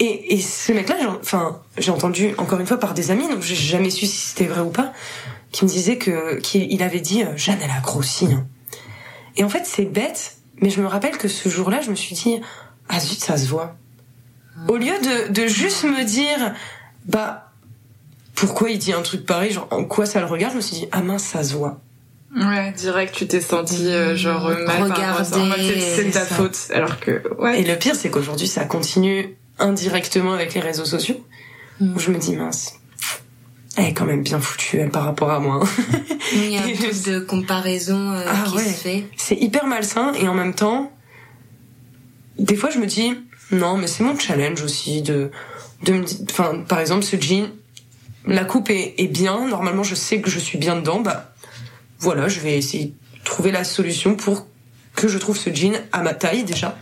[0.00, 3.42] Et, et ce mec-là, j'ai- enfin, j'ai entendu encore une fois par des amis, donc
[3.42, 4.92] j'ai jamais su si c'était vrai ou pas,
[5.52, 8.26] qui me disait que qu'il il avait dit euh, Jeanne, elle a grossi.
[8.26, 8.46] hein.
[9.36, 12.16] Et en fait, c'est bête, mais je me rappelle que ce jour-là, je me suis
[12.16, 12.40] dit
[12.88, 13.76] ah zut, ça se voit.
[14.68, 16.54] Au lieu de, de juste me dire
[17.06, 17.50] bah
[18.34, 20.52] pourquoi il dit un truc pareil, genre en quoi ça le regarde.
[20.52, 21.80] Je me suis dit ah mince ça se voit.
[22.34, 24.82] Ouais, direct, tu t'es senti euh, genre Mmh, mal.
[24.84, 26.34] En mode, c'est- ta ça.
[26.34, 26.56] faute.
[26.72, 27.60] Alors que, ouais.
[27.60, 31.22] Et le pire, c'est qu'aujourd'hui, ça continue indirectement avec les réseaux sociaux.
[31.80, 32.74] Où je me dis, mince,
[33.76, 35.60] elle est quand même bien foutue, elle, par rapport à moi.
[35.62, 35.68] hein.
[36.34, 38.64] Il y a je- de comparaison euh, Ah qui ouais.
[38.64, 39.04] se fait.
[39.18, 40.90] c'est hyper malsain, et en même temps,
[42.38, 43.12] des fois, je me dis,
[43.52, 45.30] non, mais c'est mon challenge aussi de,
[45.82, 47.50] de me dire, enfin, par exemple, ce jean,
[48.26, 51.32] la coupe est, est bien, normalement, je sais que je suis bien dedans, bah,
[51.98, 54.46] voilà, je vais essayer de trouver la solution pour
[54.94, 56.78] que je trouve ce jean à ma taille, déjà,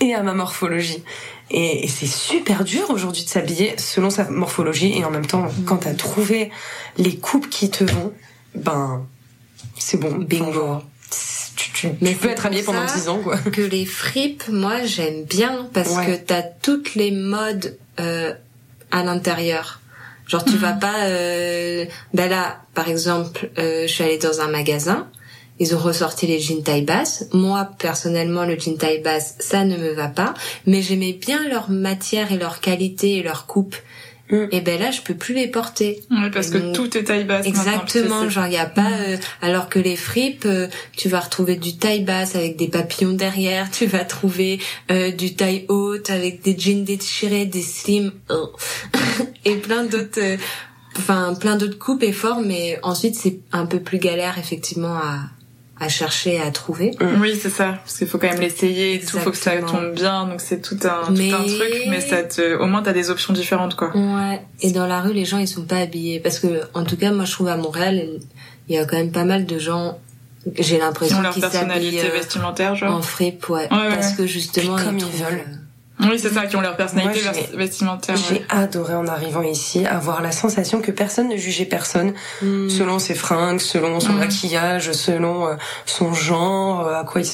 [0.00, 1.02] et à ma morphologie.
[1.50, 5.48] Et, et c'est super dur aujourd'hui de s'habiller selon sa morphologie et en même temps,
[5.66, 6.50] quand t'as trouvé
[6.96, 8.12] les coupes qui te vont,
[8.54, 9.06] ben
[9.78, 10.80] c'est bon, Bingo.
[11.72, 13.36] Tu, tu, Mais tu peux être habillé pendant ça 10 ans, quoi.
[13.38, 16.06] que les fripes, moi j'aime bien parce Ouais.
[16.06, 18.32] que t'as toutes les modes euh,
[18.90, 19.80] à l'intérieur.
[20.26, 24.48] Genre tu vas pas, euh, ben là par exemple, euh, je suis allée dans un
[24.48, 25.08] magasin,
[25.60, 27.26] ils ont ressorti les jeans taille basse.
[27.32, 30.34] Moi personnellement le jean taille basse ça ne me va pas,
[30.66, 33.76] mais j'aimais bien leur matière et leur qualité et leur coupe.
[34.34, 34.48] Mm.
[34.50, 36.02] Et ben là je peux plus les porter.
[36.32, 37.46] Parce que Donc, tout est taille basse.
[37.46, 41.56] Exactement, genre il y a pas euh, alors que les fripes euh, tu vas retrouver
[41.56, 46.42] du taille basse avec des papillons derrière, tu vas trouver euh, du taille haute avec
[46.42, 48.50] des jeans déchirés, des slims oh.
[49.44, 50.36] et plein d'autres euh,
[50.96, 55.18] enfin plein d'autres coupes et formes mais ensuite c'est un peu plus galère effectivement à
[55.84, 56.92] à chercher à trouver.
[56.98, 57.78] c'est- Oui, c'est ça.
[57.84, 59.18] Parce qu'il faut quand même l'essayer et tout.
[59.18, 60.26] Faut que ça tombe bien.
[60.26, 61.82] Donc c'est tout un, Mais- tout un truc.
[61.88, 63.90] Mais ça te, au moins t'as des options différentes, quoi.
[63.96, 66.96] Ouais, et dans la rue les gens ils sont pas habillés parce que en tout
[66.96, 68.02] cas moi je trouve à Montréal
[68.68, 69.98] il y a quand même pas mal de gens
[70.58, 72.94] j'ai Qui l'impression ont leur qu'ils personnalité s'habillent euh, vestimentaire, genre.
[72.94, 73.88] en fripe ouais, Ouais, ouais.
[73.94, 75.44] parce que justement Puis comme ils trouvent, veulent.
[76.00, 78.16] Oui, c'est ça, qui ont leur personnalité Moi, vestimentaire.
[78.16, 78.44] J'ai ouais.
[78.48, 82.68] adoré en arrivant ici avoir la sensation que personne ne jugeait personne hmm.
[82.68, 84.18] selon ses fringues, selon son Mhm.
[84.18, 85.54] maquillage, selon euh,
[85.86, 87.26] son genre, euh, à quoi il...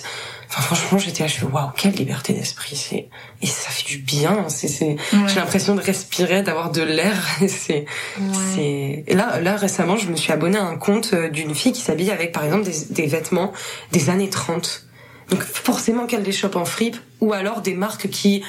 [0.53, 3.09] Enfin, franchement, j'étais là, je fais waouh, quelle liberté d'esprit, c'est
[3.41, 4.45] et ça fait du bien.
[4.49, 4.97] C'est, c'est...
[5.13, 5.29] Ouais.
[5.29, 7.15] J'ai l'impression de respirer, d'avoir de l'air.
[7.49, 7.87] c'est,
[8.19, 8.35] Ouais.
[8.57, 9.05] c'est.
[9.07, 11.81] Et là, là récemment, je me suis abonnée à un compte euh, d'une fille qui
[11.81, 13.53] s'habille avec, par exemple, des, des vêtements
[13.93, 14.87] des années 30.
[15.31, 18.43] Donc forcément qu'elle les chope en fripe, ou alors des marques qui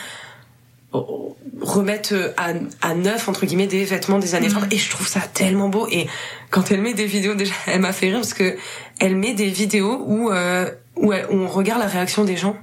[0.93, 4.89] oh, remettent euh, à, à neuf entre guillemets des vêtements des années 30 et je
[4.89, 5.87] trouve ça tellement beau.
[5.91, 6.07] Et
[6.49, 8.57] quand elle met des vidéos déjà elle m'a fait rire parce que
[8.99, 12.57] elle met des vidéos où euh, où, elle- où on regarde la réaction des gens.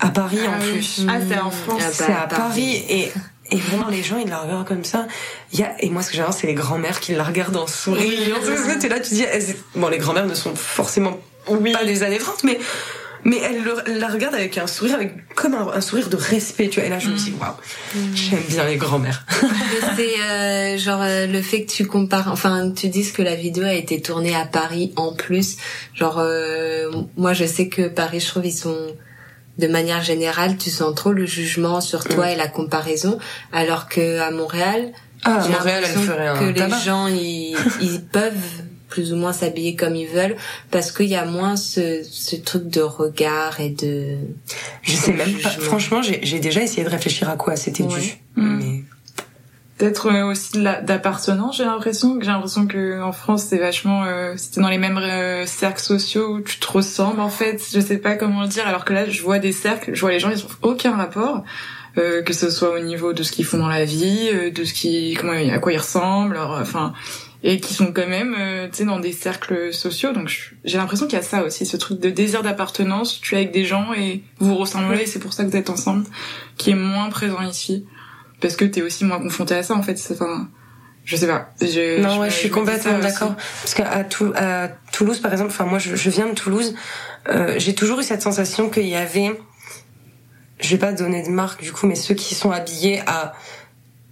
[0.00, 0.72] À Paris Ah en oui.
[0.72, 1.06] plus.
[1.08, 1.80] Ah, c'est en France.
[1.82, 2.38] Ah bah, c'est à Paris.
[2.40, 2.84] Paris.
[2.88, 3.12] Et
[3.50, 5.06] et vraiment les gens ils la regardent comme ça.
[5.52, 7.66] Il y a et moi ce que j'adore c'est les grand-mères qui la regardent en
[7.66, 8.36] souriant.
[8.80, 9.24] T'es là tu dis
[9.74, 12.58] bon les grand-mères ne sont forcément pas des années 30 mais
[13.24, 16.68] mais elle le- la regarde avec un sourire avec comme un, un sourire de respect
[16.68, 16.86] tu vois.
[16.86, 17.54] Et là je me dis waouh
[18.14, 19.48] j'aime bien les grand-mères Mais
[19.96, 23.64] c'est euh, genre euh, le fait que tu compares, enfin tu dises que la vidéo
[23.64, 25.56] a été tournée à Paris en plus.
[25.94, 28.76] Genre euh, moi je sais que Paris, je trouve ils sont
[29.58, 33.18] de manière générale, tu sens trop le jugement sur toi et la comparaison,
[33.52, 34.92] alors que à Montréal,
[35.24, 38.32] ah j'ai Montréal elle ferait un que les gens ils, ils peuvent
[38.88, 40.36] plus ou moins s'habiller comme ils veulent
[40.70, 44.16] parce qu'il y a moins ce, ce truc de regard et de
[44.82, 48.00] je sais même pas franchement j'ai j'ai déjà essayé de réfléchir à quoi c'était Ouais.
[48.00, 48.58] dû Mm.
[48.58, 48.82] mais
[49.78, 52.18] Peut-être euh, aussi de la- d'appartenance, j'ai l'impression.
[52.20, 56.34] J'ai l'impression que en France, c'est vachement, euh, c'était dans les mêmes euh, cercles sociaux
[56.34, 57.62] où tu te ressembles en fait.
[57.72, 58.66] Je sais pas comment le dire.
[58.66, 61.44] Alors que là, je vois des cercles, je vois les gens, ils ont aucun rapport,
[61.96, 64.64] euh, que ce soit au niveau de ce qu'ils font dans la vie, euh, de
[64.64, 66.92] ce qui, comment, à quoi ils ressemblent, leur- enfin,
[67.44, 70.12] et qui sont quand même, euh, tu sais, dans des cercles sociaux.
[70.12, 73.20] Donc je- j'ai l'impression qu'il y a ça aussi, ce truc de désir d'appartenance.
[73.20, 75.56] Tu es avec des gens et vous vous ressemblez, et c'est pour ça que vous
[75.56, 76.04] êtes ensemble,
[76.56, 77.86] qui est moins présent ici.
[78.40, 80.00] Parce que t'es aussi moins confronté à ça en fait.
[80.12, 80.48] Enfin
[81.04, 81.50] je sais pas.
[81.60, 83.34] Je, non ouais je suis complètement d'accord.
[83.62, 86.74] Parce qu'à Tou- à Toulouse par exemple enfin moi je, je viens de Toulouse
[87.30, 89.32] euh, j'ai toujours eu cette sensation qu'il y avait
[90.60, 93.32] je vais pas donner de marque du coup mais ceux qui sont habillés à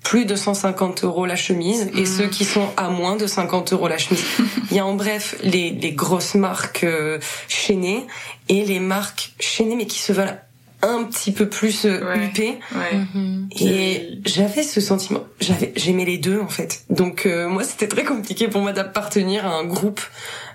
[0.09, 2.07] plus de 150 euros la chemise et Mhm.
[2.07, 4.23] ceux qui sont à moins de 50 euros la chemise.
[4.71, 7.19] Il y a en bref les, les grosses marques euh,
[7.49, 8.07] chaînées
[8.49, 10.39] et les marques chaînées mais qui se veulent
[10.83, 12.27] un petit peu plus euh, Ouais.
[12.27, 12.59] huppées.
[12.77, 13.49] ouais Mhm.
[13.61, 16.85] Et j'avais ce sentiment, j'avais, j'aimais les deux en fait.
[16.89, 20.01] Donc euh, moi c'était très compliqué pour moi d'appartenir à un groupe.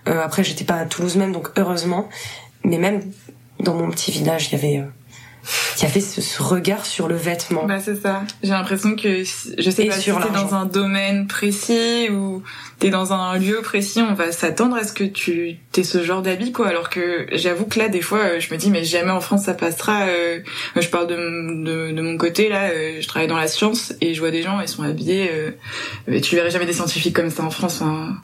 [0.08, 2.08] Euh, après j'étais pas à Toulouse même, donc heureusement.
[2.64, 3.02] Mais même
[3.60, 4.86] dans mon petit village, il y avait, euh,
[5.82, 7.66] y avait ce, ce regard sur le vêtement.
[7.66, 8.24] Bah c'est ça.
[8.44, 12.44] J'ai l'impression que je sais Et pas si t'es dans un domaine précis ou
[12.80, 16.22] t'es dans un lieu précis, on va s'attendre à ce que tu t'aies ce genre
[16.22, 16.68] d'habit quoi.
[16.68, 19.46] Alors que j'avoue que là des fois euh, je me dis mais jamais en France
[19.46, 20.04] ça passera.
[20.04, 20.40] Euh,
[20.76, 24.14] je parle de, de, de mon côté là, euh, je travaille dans la science et
[24.14, 25.30] je vois des gens ils sont habillés.
[25.32, 25.52] Euh,
[26.08, 27.82] mais tu verrais jamais des scientifiques comme ça en France.
[27.82, 28.16] Hein.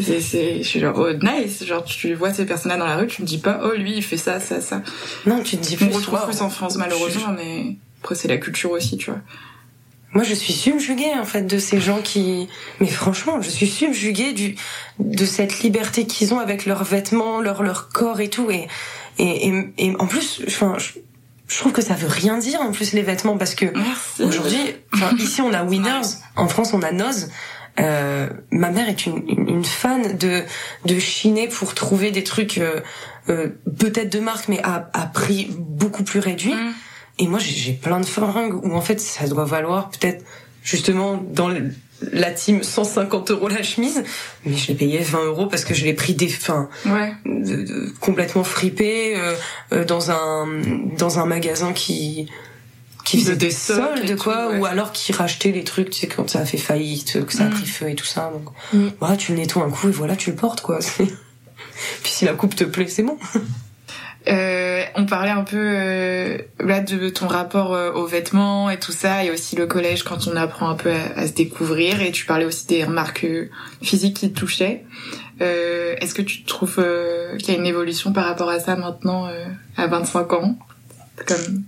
[0.00, 3.06] C'est, c'est, je suis genre oh nice, genre tu vois ces personnes-là dans la rue,
[3.06, 4.82] tu me dis pas oh lui il fait ça ça ça.
[5.26, 5.94] Non, tu te dis On plus.
[5.94, 6.26] retrouve waouh.
[6.26, 9.20] plus en France malheureusement, mais après c'est la culture aussi tu vois.
[10.12, 12.48] Moi, je suis subjuguée en fait de ces gens qui.
[12.78, 14.54] Mais franchement, je suis subjuguée du
[15.00, 18.48] de cette liberté qu'ils ont avec leurs vêtements, leur leur corps et tout.
[18.50, 18.68] Et
[19.18, 21.00] et et, et en plus, enfin, je,
[21.48, 24.22] je trouve que ça veut rien dire en plus les vêtements parce que Merci.
[24.22, 27.28] aujourd'hui, enfin, ici on a Winners, en France on a Noz.
[27.80, 30.42] Euh, ma mère est une, une, une fan de
[30.84, 32.80] de chiner pour trouver des trucs euh,
[33.28, 33.48] euh,
[33.78, 36.54] peut-être de marque mais à, à prix beaucoup plus réduit.
[36.54, 36.72] Mm.
[37.18, 40.24] Et moi, j'ai plein de fringues où en fait, ça doit valoir peut-être
[40.62, 41.70] justement dans le-
[42.12, 44.02] la team 150 euros la chemise,
[44.44, 47.12] mais je l'ai payé 20 euros parce que je l'ai pris des, enfin, Ouais.
[47.24, 49.34] de- de- complètement fripé euh,
[49.72, 50.46] euh, dans un
[50.98, 52.28] dans un magasin qui
[53.04, 54.58] qui De faisait des soldes quoi, tout, ouais.
[54.60, 57.44] ou alors qui rachetait les trucs, tu sais quand ça a fait faillite, que ça
[57.44, 57.52] a Mm.
[57.52, 58.30] pris feu et tout ça.
[58.32, 58.88] Donc, Mm.
[59.00, 60.78] voilà, tu le nettoies un coup et voilà, tu le portes quoi.
[60.98, 63.18] Puis si la coupe te plaît, c'est bon.
[64.26, 68.90] Euh, on parlait un peu euh, là de ton rapport euh, aux vêtements et tout
[68.92, 72.00] ça, et aussi le collège quand on apprend un peu à, à se découvrir.
[72.00, 73.50] Et tu parlais aussi des remarques euh,
[73.82, 74.82] physiques qui te touchaient.
[75.42, 76.82] Euh, Est-ce que tu trouves
[77.38, 79.44] qu'il y a une évolution par rapport à ça maintenant euh,
[79.76, 80.58] à 25 ans?
[81.26, 81.62] Comme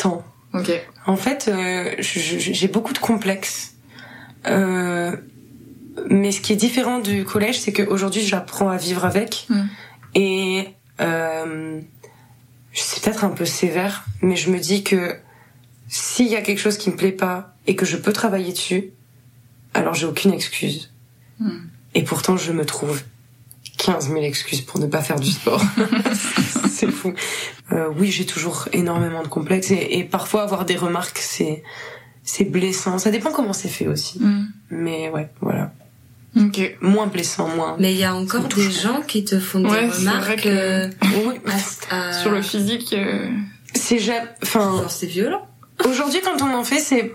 [0.00, 0.24] tant.
[1.06, 3.74] En fait, euh, j'ai beaucoup de complexes.
[4.46, 5.14] Euh,
[6.08, 9.46] mais ce qui est différent du collège, c'est qu'aujourd'hui, j'apprends à vivre avec.
[9.48, 9.62] Mm.
[10.14, 10.68] Et
[11.00, 11.80] euh,
[12.72, 15.16] c'est peut-être un peu sévère, mais je me dis que
[15.88, 18.90] s'il y a quelque chose qui me plaît pas et que je peux travailler dessus,
[19.74, 20.92] alors j'ai aucune excuse.
[21.38, 21.50] Mm.
[21.94, 23.02] Et pourtant, je me trouve
[23.82, 25.62] 15 000 excuses pour ne pas faire du sport.
[26.70, 27.14] c'est fou.
[27.72, 31.62] Euh, oui, j'ai toujours énormément de complexes et, et parfois avoir des remarques, c'est
[32.22, 32.98] c'est blessant.
[32.98, 34.18] Ça dépend comment c'est fait aussi.
[34.20, 34.46] Mm.
[34.70, 35.72] Mais ouais, voilà.
[36.38, 36.76] Ok.
[36.80, 37.76] Moins blessant, moins.
[37.80, 40.88] Mais il y a encore des gens qui te font Ouais, des remarques que- euh,
[41.26, 41.34] Oui,
[41.90, 42.92] à- Sur le physique.
[42.92, 43.28] euh,
[43.74, 45.46] c'est ja- enfin c'est violent.
[45.86, 47.12] aujourd'hui quand on en fait, c'est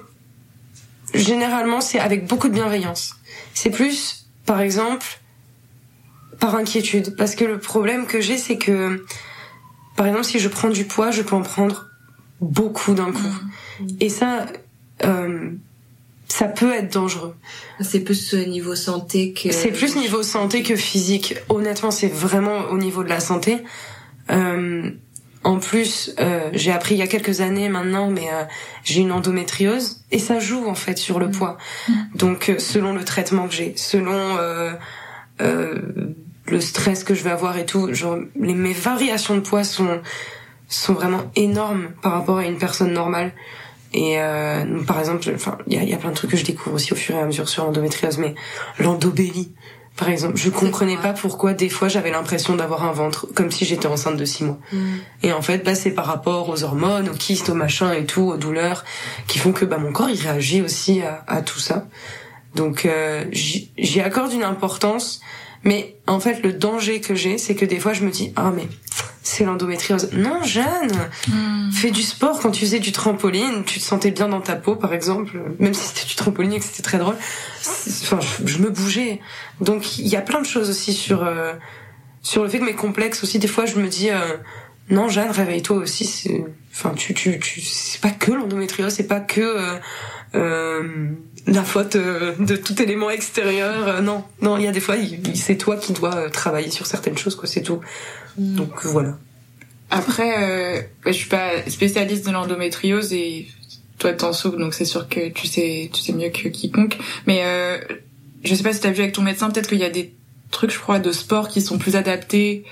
[1.14, 3.16] généralement c'est avec beaucoup de bienveillance.
[3.54, 5.06] C'est plus, par exemple,
[6.40, 9.06] par inquiétude, parce que le problème que j'ai, c'est que,
[9.96, 11.88] par exemple, si je prends du poids, je peux en prendre
[12.42, 13.36] beaucoup d'un coup,
[14.00, 14.46] et ça,
[15.04, 15.50] euh,
[16.28, 17.36] ça peut être dangereux.
[17.82, 19.52] C'est plus au niveau santé que.
[19.52, 21.36] C'est plus niveau santé que physique.
[21.50, 23.64] Honnêtement, c'est vraiment au niveau de la santé.
[24.32, 24.90] Euh,
[25.46, 28.44] en plus, euh, j'ai appris il y a quelques années maintenant, mais euh,
[28.84, 31.58] j'ai une endométriose et ça joue en fait sur le poids.
[32.16, 34.74] Donc, euh, selon le traitement que j'ai, selon euh,
[35.42, 35.80] euh,
[36.48, 40.00] le stress que je vais avoir et tout, genre les, mes variations de poids sont
[40.68, 43.34] sont vraiment énormes par rapport à une personne normale.
[43.94, 46.32] Et euh, donc, par exemple, enfin, il y a, il y a plein de trucs
[46.32, 48.36] que je découvre aussi au fur et à mesure sur l'endométriose, mais
[48.80, 49.54] l'endobélie,
[49.96, 53.64] par exemple, je comprenais pas pourquoi des fois j'avais l'impression d'avoir un ventre, comme si
[53.64, 54.58] j'étais enceinte de six mois.
[54.74, 54.78] Mm.
[55.24, 58.24] Et en fait, bah, c'est par rapport aux hormones, aux kystes, aux machins et tout,
[58.24, 58.84] aux douleurs,
[59.28, 61.88] qui font que bah, mon corps il réagit aussi à, à tout ça.
[62.56, 65.22] Donc euh, j'y accorde une importance,
[65.66, 68.52] mais en fait le danger que j'ai, c'est que des fois je me dis ah
[68.56, 68.68] mais
[69.24, 70.10] c'est l'endométriose.
[70.14, 70.92] Non, Jeanne,
[71.28, 71.72] mm.
[71.72, 74.76] fais du sport quand tu faisais du trampoline, tu te sentais bien dans ta peau
[74.76, 77.16] par exemple, même si c'était du trampoline et que c'était très drôle.
[78.04, 79.20] Enfin, je, je me bougeais.
[79.62, 81.54] Donc il y a plein de choses aussi sur euh,
[82.22, 84.20] sur le fait que mes complexes aussi des fois je me dis euh,
[84.90, 86.06] non Jeanne réveille-toi aussi.
[86.06, 89.80] c'est- Enfin tu tu tu c'est pas que l'endométriose, c'est pas que euh,
[90.36, 91.08] euh,
[91.48, 93.88] la faute euh, de tout élément extérieur.
[93.88, 94.96] euh, non non il y a des fois
[95.36, 97.80] c'est toi qui dois euh, travailler sur certaines choses quoi c'est tout.
[98.38, 99.18] Donc voilà.
[99.92, 103.48] Après, euh, bah, je suis pas spécialiste de l'endométriose et
[104.00, 106.98] toi t'en souffres, donc c'est sûr que tu sais, tu sais mieux que quiconque.
[107.28, 107.78] Mais euh,
[108.44, 110.14] je sais pas si t'as vu avec ton médecin, peut-être qu'il y a des
[110.52, 112.66] trucs, je crois, de sport qui sont plus adaptés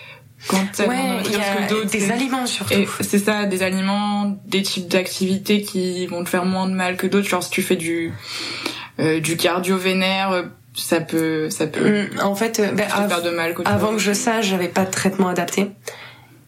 [0.47, 2.73] quand Ouais, il y a que des aliments surtout.
[3.01, 7.07] C'est ça, des aliments, des types d'activités qui vont te faire moins de mal que
[7.07, 7.27] d'autres.
[7.27, 8.11] Genre si tu fais du
[8.99, 13.09] euh, du cardio vénère, ça peut ça peut Hum, En fait, euh, ben, te av-
[13.09, 13.53] faire de mal.
[13.53, 15.71] qu'autre avant que je sache, j'avais pas de traitement adapté.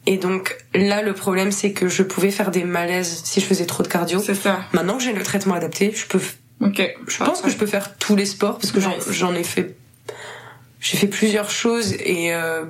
[0.08, 3.66] Et donc là, le problème, c'est que je pouvais faire des malaises si je faisais
[3.66, 4.20] trop de cardio.
[4.20, 4.60] c'est ça.
[4.74, 6.20] Maintenant que j'ai le traitement adapté, je peux,
[6.62, 6.82] Ok.
[7.08, 9.10] je pense que je peux faire tous les sports parce que Nice.
[9.10, 9.76] j'en ai fait,
[10.80, 12.66] j'ai fait plusieurs choses et euh,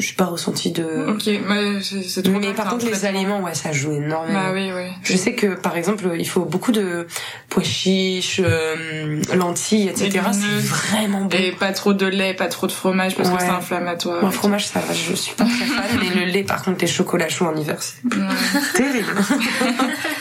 [0.00, 0.84] je suis pas ressenti de.
[1.08, 4.40] Ok, ouais, c'est trop Mais par contre, les aliments, ouais, ça joue énormément.
[4.40, 4.84] Bah oui, oui.
[5.04, 7.06] Je sais que par exemple, il faut beaucoup de
[7.48, 10.20] pois chiches, euh, lentilles, etc.
[10.32, 11.36] C'est vraiment bon.
[11.36, 13.36] Et pas trop de lait, pas trop de fromage parce Ouais.
[13.36, 14.22] que c'est inflammatoire.
[14.22, 16.86] Moi, fromage, ça va, je suis pas très fan, mais le lait, par contre, les
[16.86, 18.26] chocolats chauds en hiver, c'est Ouais.
[18.74, 19.14] terrible.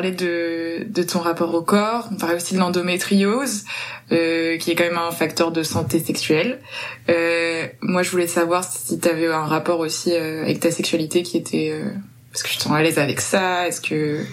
[0.00, 3.64] Parlait de, de ton rapport au corps, on parlait aussi de l'endométriose,
[4.12, 6.58] euh, qui est quand même un facteur de santé sexuelle.
[7.10, 11.22] Euh, moi, je voulais savoir si tu avais un rapport aussi euh, avec ta sexualité
[11.22, 11.66] qui était...
[12.32, 13.68] Est-ce que tu te sens à l'aise avec ça?
[13.68, 14.24] Est-ce que...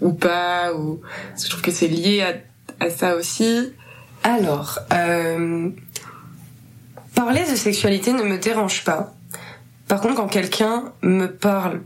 [0.00, 0.74] ou pas?
[0.74, 1.00] Ou
[1.30, 3.72] Parce que je trouve que c'est lié à, à ça aussi.
[4.24, 4.80] Alors,
[7.14, 9.14] parler de sexualité ne me dérange pas.
[9.86, 11.82] Par contre, quand quelqu'un me parle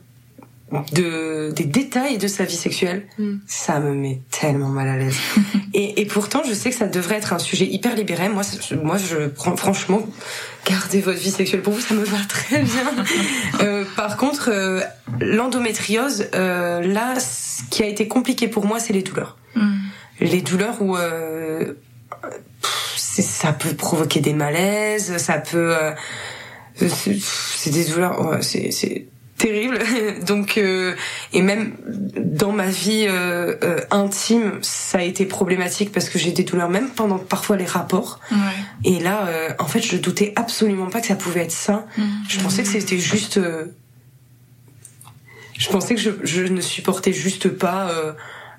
[0.92, 3.34] de des détails de sa vie sexuelle, Mm.
[3.46, 5.16] ça me met tellement mal à l'aise.
[5.74, 8.28] et, et pourtant, je sais que ça devrait être un sujet hyper libéré.
[8.28, 8.42] Moi,
[8.82, 10.02] moi, je prends franchement,
[10.68, 12.84] gardez votre vie sexuelle pour vous, ça me va très bien.
[13.62, 14.80] Euh, par contre, euh,
[15.20, 19.38] l'endométriose, euh, là, ce qui a été compliqué pour moi, c'est les douleurs
[20.20, 21.74] les douleurs où euh,
[22.62, 25.92] pff, ça peut provoquer des malaises, ça peut euh,
[26.78, 29.06] c'est des douleurs ouais, c'est
[29.39, 29.78] terrible
[30.26, 30.95] donc euh,
[31.32, 31.74] et même
[32.16, 36.70] dans ma vie euh, euh, intime ça a été problématique parce que j'ai des douleurs
[36.70, 38.37] même pendant parfois les rapports Ouais.
[38.84, 41.87] et là euh, en fait je doutais absolument pas que ça pouvait être ça
[42.28, 43.66] je pensais que c'était juste euh,
[45.59, 47.91] je pensais que je, je ne supportais juste pas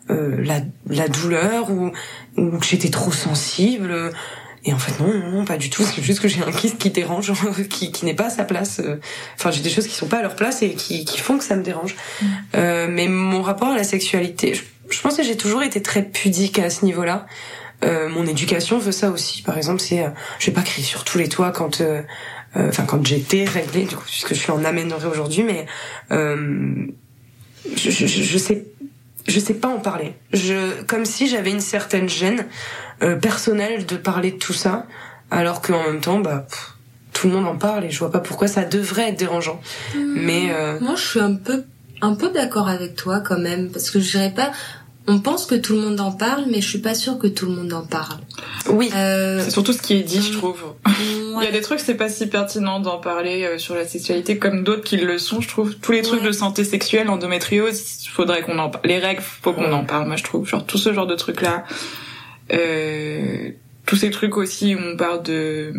[0.10, 1.92] la, la douleur ou,
[2.38, 4.12] ou que j'étais trop sensible.
[4.68, 5.82] Et en fait, non, non, pas du tout.
[5.84, 7.32] C'est juste que j'ai un kyste qui dérange,
[7.70, 8.80] qui, qui n'est pas à sa place.
[8.80, 9.00] Euh,
[9.36, 11.44] Enfin, j'ai des choses qui sont pas à leur place et qui, qui font que
[11.44, 11.96] ça me dérange.
[12.56, 16.04] Euh, mais mon rapport à la sexualité, je, je pense que j'ai toujours été très
[16.04, 17.26] pudique à ce niveau-là.
[17.86, 19.42] Euh, mon éducation veut ça aussi.
[19.42, 20.10] Par exemple, c'est, euh,
[20.40, 22.02] je vais pas crier sur tous les toits quand, euh,
[22.58, 25.66] euh, enfin, quand j'étais réglée, du coup, puisque je suis en aménorrhée aujourd'hui, mais
[26.12, 26.88] euh,
[27.76, 28.66] je, je, je je sais
[29.28, 30.14] je sais pas en parler.
[30.34, 32.46] Je comme si j'avais une certaine gêne
[33.04, 34.86] euh, personnelle de parler de tout ça,
[35.32, 36.74] alors qu'en même temps, bah pff,
[37.14, 39.60] tout le monde en parle et je vois pas pourquoi ça devrait être dérangeant.
[39.96, 41.64] Mais euh, Moi, je suis un peu,
[42.02, 44.52] un peu d'accord avec toi quand même, parce que je dirais pas.
[45.10, 47.46] On pense que tout le monde en parle, mais je suis pas sûre que tout
[47.46, 48.18] le monde en parle.
[48.70, 50.62] oui, Euh, C'est surtout ce qui est dit, je trouve.
[50.86, 54.38] Il y a des trucs, c'est pas si pertinent d'en parler euh, sur la sexualité
[54.38, 55.76] comme d'autres qui le sont, je trouve.
[55.76, 57.82] Tous les trucs de santé sexuelle, endométriose,
[58.12, 58.86] faudrait qu'on en parle.
[58.86, 60.46] Les règles, faut qu'on en parle, moi je trouve.
[60.46, 61.64] Genre tout ce genre de trucs-là.
[62.52, 63.52] Euh,
[63.86, 65.74] tous ces trucs aussi où on parle de...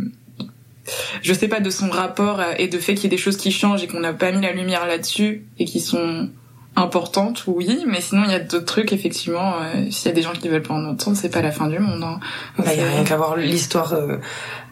[1.21, 3.51] Je sais pas, de son rapport et de fait qu'il y ait des choses qui
[3.53, 6.31] changent et qu'on n'a pas mis la lumière là-dessus et qui sont
[6.79, 10.23] importantes, oui, mais sinon il y a d'autres trucs, effectivement, euh, s'il y a des
[10.23, 12.03] gens qui veulent pas en entendre, c'est pas la fin du monde.
[12.03, 12.21] Hein.
[12.59, 13.93] bah y a C'est- rien qu'à voir l'histoire.
[13.95, 14.17] euh,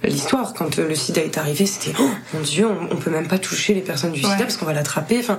[0.02, 3.28] l'histoire quand euh, le SIDA est arrivé, c'était oh mon Dieu, on, on peut même
[3.28, 4.30] pas toucher les personnes du Ouais.
[4.30, 5.18] SIDA parce qu'on va l'attraper.
[5.20, 5.38] Enfin,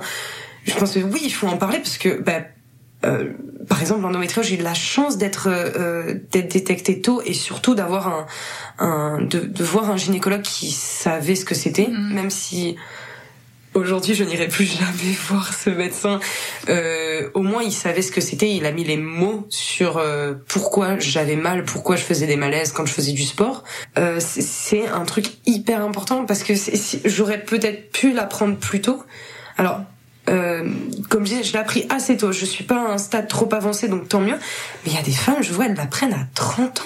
[0.64, 2.40] je pense que oui, il faut en parler parce que bah
[3.04, 3.32] euh,
[3.68, 8.08] par exemple, l'endométriose, j'ai eu la chance d'être euh, d'être détectée tôt et surtout d'avoir
[8.08, 8.26] un,
[8.84, 12.12] un de, de voir un gynécologue qui savait ce que c'était, Mhm.
[12.14, 12.74] même si
[13.74, 16.20] aujourd'hui je n'irai plus jamais voir ce médecin.
[16.68, 18.50] Euh, au moins, il savait ce que c'était.
[18.54, 22.72] Il a mis les mots sur euh, pourquoi j'avais mal, pourquoi je faisais des malaises
[22.72, 23.64] quand je faisais du sport.
[23.98, 26.54] Euh, c'est- un truc hyper important parce que
[27.04, 29.02] j'aurais peut-être pu l'apprendre plus tôt.
[29.56, 29.80] Alors,
[30.28, 30.68] euh,
[31.08, 32.32] comme je disais, je l'ai appris assez tôt.
[32.32, 34.36] Je suis pas à un stade trop avancé, donc tant mieux.
[34.84, 36.84] Mais il y a des femmes, je vois, elles l'apprennent à 30 ans.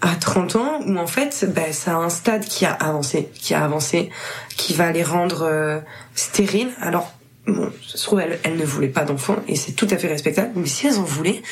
[0.00, 3.54] À 30 ans, où en fait, ben, ça a un stade qui a avancé, qui
[3.54, 4.10] a avancé,
[4.56, 5.80] qui va les rendre euh,
[6.14, 6.70] stériles.
[6.80, 7.12] Alors,
[7.48, 10.06] bon, ça se trouve, elles, elles ne voulaient pas d'enfants, et c'est tout à fait
[10.06, 10.52] respectable.
[10.54, 11.42] Mais si elles en voulaient,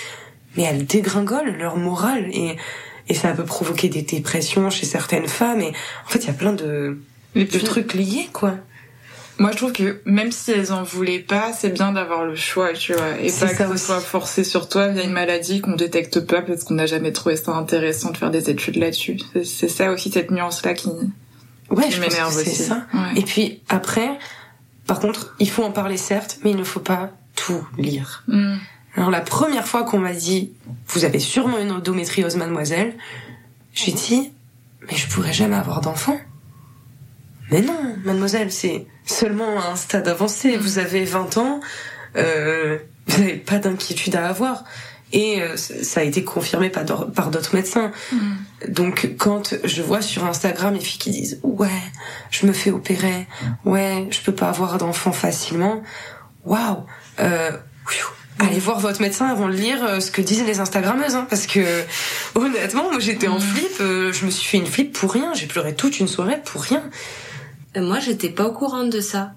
[0.57, 2.57] mais elles dégringolent leur morale, et,
[3.09, 5.61] et ça peut provoquer des dépressions chez certaines femmes.
[5.61, 5.72] Et
[6.07, 6.99] en fait, il y a plein de,
[7.34, 8.55] de trucs liés, quoi.
[9.39, 12.72] Moi, je trouve que même si elles en voulaient pas, c'est bien d'avoir le choix,
[12.72, 13.84] tu vois, et pas que ce aussi.
[13.84, 17.37] soit forcé sur toi via une maladie qu'on détecte pas parce qu'on n'a jamais trouvé
[17.37, 19.18] ça intéressant de faire des études là-dessus.
[19.45, 20.89] C'est- ça aussi cette nuance-là qui,
[21.70, 22.55] Ouais, qui m'énerve aussi.
[22.55, 22.87] ça.
[22.95, 23.20] Ouais.
[23.20, 24.09] Et puis après,
[24.87, 28.24] par contre, il faut en parler certes, mais il ne faut pas tout lire.
[28.28, 28.55] Mm.
[28.97, 30.53] Alors la première fois qu'on m'a dit,
[30.89, 32.95] vous avez sûrement une endométriose, mademoiselle,
[33.74, 34.32] j'ai dit,
[34.89, 36.18] mais je pourrais jamais avoir d'enfant.
[37.51, 40.57] Mais non, mademoiselle, c'est seulement à un stade avancé.
[40.57, 41.61] Vous avez 20 ans,
[42.17, 44.65] euh, vous n'avez pas d'inquiétude à avoir.
[45.13, 47.93] Et euh, ça a été confirmé par d'autres médecins.
[48.13, 48.19] Mm.
[48.69, 51.69] Donc quand je vois sur Instagram les filles qui disent ouais,
[52.31, 53.27] je me fais opérer,
[53.65, 55.83] ouais, je peux pas avoir d'enfant facilement,
[56.45, 56.85] waouh,
[57.21, 57.53] euh,
[58.39, 61.47] allez voir votre médecin avant de lire euh, ce que disent les Instagrammeuses, hein, parce
[61.47, 61.61] que
[62.35, 65.47] honnêtement, moi j'étais en flip, euh, je me suis fait une flip pour rien, j'ai
[65.47, 66.83] pleuré toute une soirée pour rien.
[67.77, 69.33] Euh, Moi, j'étais pas au courant de ça.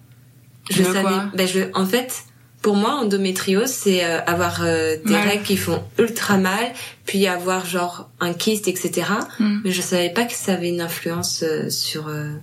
[0.69, 1.01] Je De savais.
[1.01, 2.23] quoi ben, je, en fait,
[2.61, 5.27] pour moi, endométriose, c'est euh, avoir euh, des Mal.
[5.27, 6.71] règles qui font ultra mal,
[7.05, 9.07] puis avoir genre un kyste, etc.
[9.39, 9.59] Mm.
[9.63, 12.33] Mais je savais pas que ça avait une influence euh, sur euh,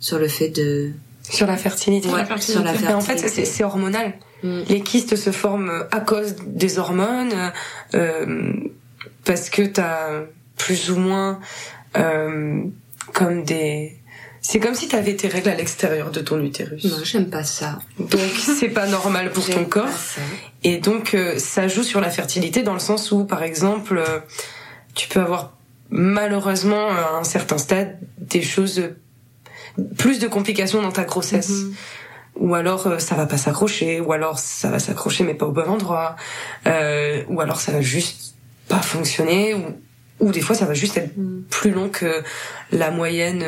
[0.00, 0.92] sur le fait de
[1.28, 2.08] Sur la fertilité.
[2.08, 2.52] ouais, fertilité.
[2.52, 2.94] sur la Mais fertilité.
[2.94, 4.14] en fait, c'est c'est hormonal.
[4.42, 4.60] Mm.
[4.68, 7.52] Les kystes se forment à cause des hormones,
[7.94, 8.52] euh,
[9.24, 10.22] parce que t'as
[10.56, 11.40] plus ou moins
[11.96, 12.62] euh,
[13.12, 13.98] comme des...
[14.46, 16.84] C'est comme si t'avais tes règles à l'extérieur de ton utérus.
[16.84, 17.78] Non, j'aime pas ça.
[17.98, 19.88] Donc c'est pas normal pour ton corps.
[20.62, 24.20] Et donc euh, ça joue sur la fertilité dans le sens où, par exemple, euh,
[24.94, 25.54] tu peux avoir
[25.88, 28.94] malheureusement à un certain stade des choses, euh,
[29.96, 31.48] plus de complications dans ta grossesse.
[31.48, 31.74] Mhm.
[32.36, 35.52] Ou alors euh, ça va pas s'accrocher, ou alors ça va s'accrocher mais pas au
[35.52, 36.16] bon endroit,
[36.66, 38.34] euh, ou alors ça va juste
[38.68, 39.64] pas fonctionner, ou,
[40.20, 41.44] ou des fois ça va juste être Mm.
[41.48, 42.22] plus long que
[42.72, 43.42] la moyenne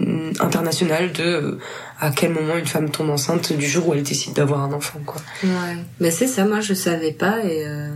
[0.00, 1.58] euh, internationale de euh,
[2.00, 5.00] à quel moment une femme tombe enceinte du jour où elle décide d'avoir un enfant
[5.04, 5.20] quoi.
[5.44, 5.76] Ouais.
[6.00, 7.88] Mais c'est ça, moi je savais pas et euh,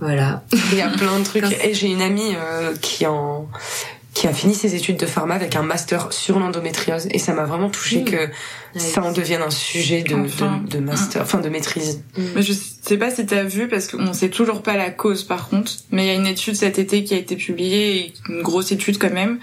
[0.00, 0.44] voilà.
[0.72, 3.48] Il y a plein de trucs Quand- et j'ai une amie euh, qui en
[4.14, 7.44] qui a fini ses études de pharma avec un master sur l'endométriose et ça m'a
[7.44, 8.04] vraiment touché Mmh.
[8.04, 8.28] que
[8.76, 10.60] ça en devienne un sujet de, Enfin.
[10.66, 12.02] de, de master, enfin de maîtrise.
[12.34, 15.48] Mais je sais pas si t'as vu parce qu'on sait toujours pas la cause par
[15.48, 15.70] contre.
[15.92, 18.98] Mais il y a une étude cet été qui a été publiée, une grosse étude
[18.98, 19.38] quand même,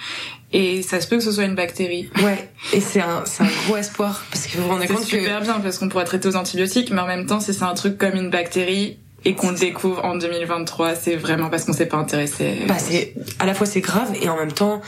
[0.53, 2.09] et ça se peut que ce soit une bactérie.
[2.23, 5.03] Ouais, et c'est un, c'est un gros espoir parce que vous vous rendez C'est compte
[5.03, 7.63] que super bien parce qu'on pourrait traiter aux antibiotiques, mais en même temps, si c'est
[7.63, 11.73] un truc comme une bactérie et qu'on le découvre en 2023, c'est vraiment parce qu'on
[11.73, 12.59] s'est pas intéressé.
[12.67, 14.81] bah, c'est à la fois c'est grave et en même temps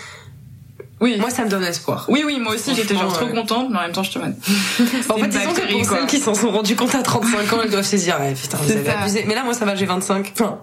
[1.00, 2.06] oui, moi ça me donne espoir.
[2.10, 4.36] oui, oui, moi aussi j'étais genre trop contente, mais en même temps je te mode.
[5.10, 5.98] En fait, disons que pour quoi.
[6.00, 8.58] celles qui s'en sont rendues compte à 35 ans, elles doivent se dire, ouais, putain,
[8.58, 9.00] vous C'est avez ça.
[9.02, 9.24] abusé.
[9.28, 10.32] Mais là, moi, ça va, j'ai 25.
[10.34, 10.60] Enfin,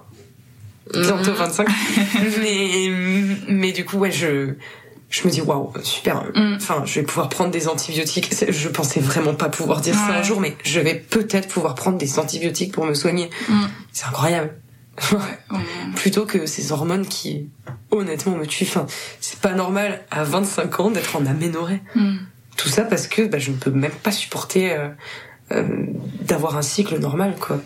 [0.93, 1.69] bientôt 25.
[2.43, 2.91] mais,
[3.49, 4.55] mais du coup, ouais, je,
[5.15, 6.25] je me dis, waouh, super.
[6.35, 6.55] Mm.
[6.57, 8.35] Enfin, je vais pouvoir prendre des antibiotiques.
[8.49, 11.99] Je pensais vraiment pas pouvoir dire ça un jour, mais je vais peut-être pouvoir prendre
[11.99, 13.31] des antibiotiques pour me soigner.
[13.49, 13.65] Mm.
[13.93, 14.55] C'est incroyable.
[15.13, 15.59] Ouais.
[15.97, 17.49] Plutôt que ces hormones qui,
[17.91, 18.65] honnêtement, me tuent.
[18.65, 18.87] Enfin,
[19.21, 21.83] c'est pas normal à 25 ans d'être en aménorrhée.
[21.95, 22.17] Mm.
[22.57, 24.89] Tout ça parce que bah, je ne peux même pas supporter euh,
[25.53, 25.63] euh,
[26.23, 27.61] d'avoir un cycle normal, quoi.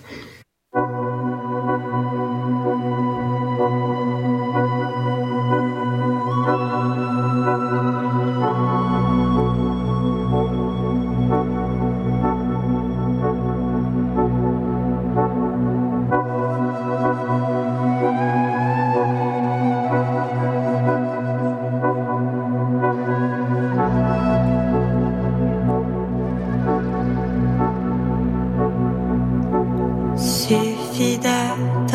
[31.22, 31.87] that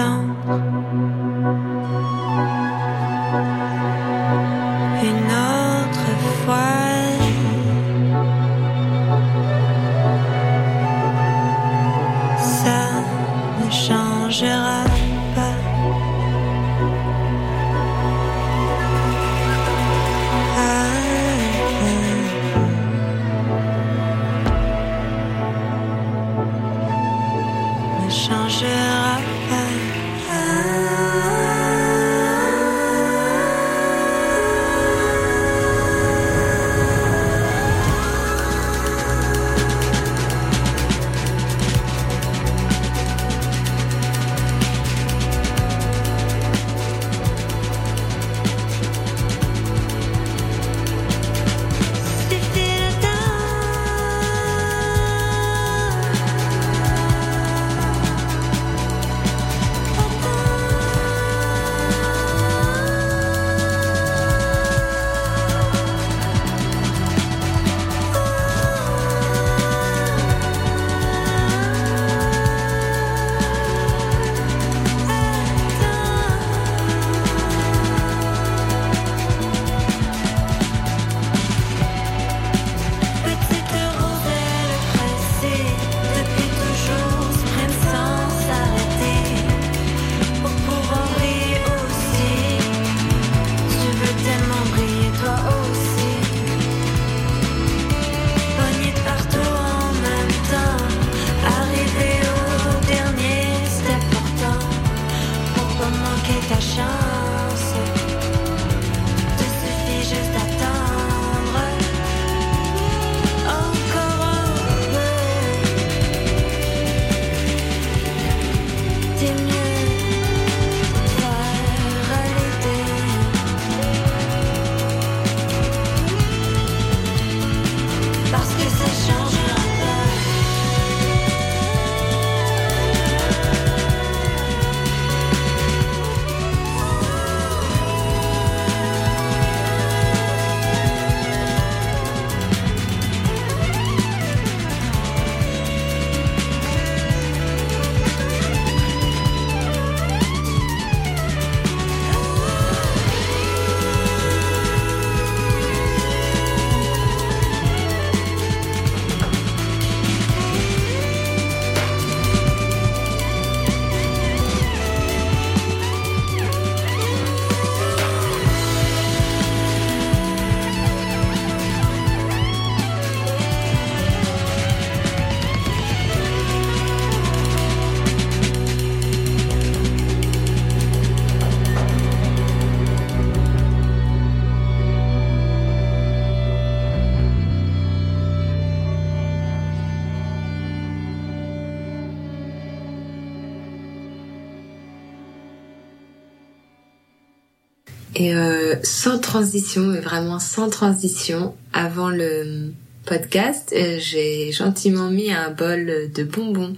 [198.84, 202.72] sans transition, vraiment sans transition, avant le
[203.06, 206.76] podcast, euh, j'ai gentiment mis un bol de bonbons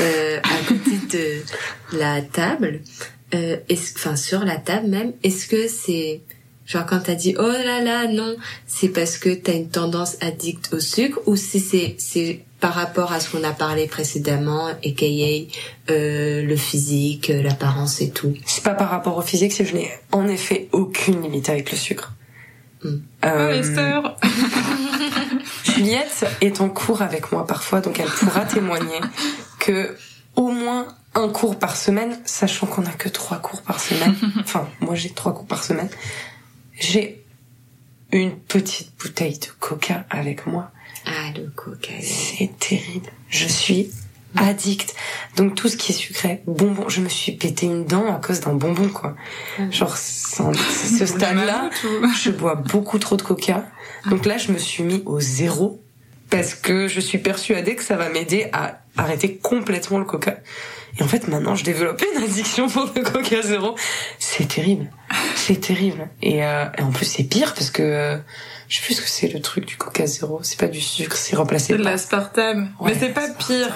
[0.00, 0.90] euh, à côté
[1.92, 2.80] de la table,
[3.34, 5.12] euh, est-ce- enfin sur la table même.
[5.22, 6.22] Est-ce que c'est
[6.66, 8.36] genre quand t'as dit oh là là non,
[8.66, 13.12] c'est parce que t'as une tendance addicte au sucre ou si c'est c'est par rapport
[13.12, 15.06] à ce qu'on a parlé précédemment, aka
[15.90, 18.34] euh, le physique, euh, l'apparence et tout.
[18.46, 21.70] C'est pas par rapport au physique, c'est que je n'ai en effet aucune limite avec
[21.70, 22.12] le sucre.
[22.82, 22.88] Mm.
[22.88, 24.16] Oh, Euh, les sœurs
[25.64, 29.00] Juliette est en cours avec moi parfois, donc elle pourra témoigner
[29.60, 29.96] que
[30.34, 34.14] au moins un cours par semaine, sachant qu'on a que trois cours par semaine.
[34.40, 35.88] Enfin, moi j'ai trois cours par semaine.
[36.78, 37.24] J'ai
[38.10, 40.70] une petite bouteille de coca avec moi.
[42.02, 43.08] C'est terrible.
[43.28, 43.90] Je suis
[44.36, 44.94] addict.
[45.36, 48.40] Donc tout ce qui est sucré, bonbon, je me suis pété une dent à cause
[48.40, 49.16] d'un bonbon quoi.
[49.70, 50.52] Genre sans-
[50.98, 51.70] ce stade-là,
[52.22, 53.66] je bois beaucoup trop de coca.
[54.10, 55.82] Donc là, je me suis mis au zéro
[56.30, 60.36] parce que je suis persuadée que ça va m'aider à arrêter complètement le coca.
[60.98, 63.76] Et en fait, maintenant, je développe une addiction pour le coca zéro.
[64.18, 64.90] C'est terrible.
[65.36, 66.08] C'est terrible.
[66.22, 68.18] Et, euh, et en plus, c'est pire parce que euh,
[68.68, 70.40] je sais plus ce que c'est le truc du coca zéro.
[70.42, 71.92] C'est pas du sucre, c'est remplacé C'est de par...
[71.92, 72.70] l'aspartame.
[72.80, 73.72] Ouais, mais c'est pas pire.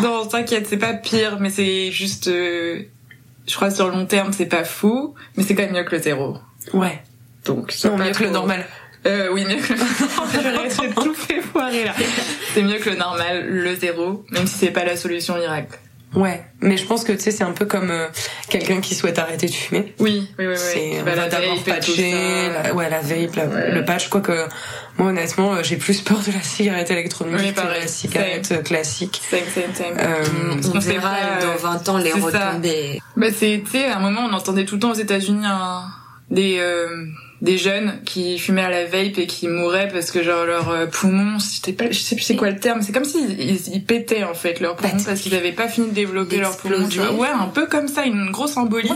[0.00, 2.28] Non, t'inquiète, c'est pas pire, mais c'est juste...
[2.28, 2.82] euh,
[3.46, 5.96] je crois sur le long terme, c'est pas fou, mais c'est quand même mieux que
[5.96, 6.36] le zéro.
[6.72, 7.02] Ouais.
[7.44, 8.64] Donc, Non, mieux que le normal.
[9.04, 10.70] Euh, oui, mieux que le normal.
[10.80, 11.94] J'ai tout fait foirer là.
[12.54, 15.78] C'est mieux que le normal, le zéro, même si c'est pas la solution miracle.
[16.14, 16.44] Ouais.
[16.60, 18.06] Mais je pense que, tu sais, c'est un peu comme euh,
[18.48, 19.94] quelqu'un qui souhaite arrêter de fumer.
[19.98, 20.56] Oui, oui, oui, oui.
[20.56, 23.70] C'est on Bah, va la d'abord patcher, la, ouais la vape, la- Ouais.
[23.72, 24.08] le patch.
[24.08, 24.46] Quoique
[24.98, 28.52] moi honnêtement, euh, j'ai plus peur de la cigarette électronique Oui, que de la cigarette
[28.52, 29.20] euh, classique.
[29.30, 29.96] Same, same, same.
[29.98, 32.50] Euh, On verra euh, dans 20 ans les c'est ça.
[32.50, 33.00] retombées.
[33.16, 35.84] Bah c'est, tu sais, à un moment, on entendait tout le temps aux États-Unis un-
[36.30, 37.06] des euh,
[37.42, 40.86] des jeunes qui fumaient à la vape et qui mouraient parce que genre leurs euh,
[40.86, 43.84] poumons, c'était pas, je sais plus c'est quoi le terme, c'est comme s'ils ils, ils
[43.84, 46.86] pétaient en fait leurs poumons Bah, parce qu'ils avaient pas fini de développer leurs poumons.
[46.88, 47.08] Tu vois.
[47.08, 47.20] D'exploser.
[47.20, 48.92] Ouais, un peu comme ça, une grosse embolie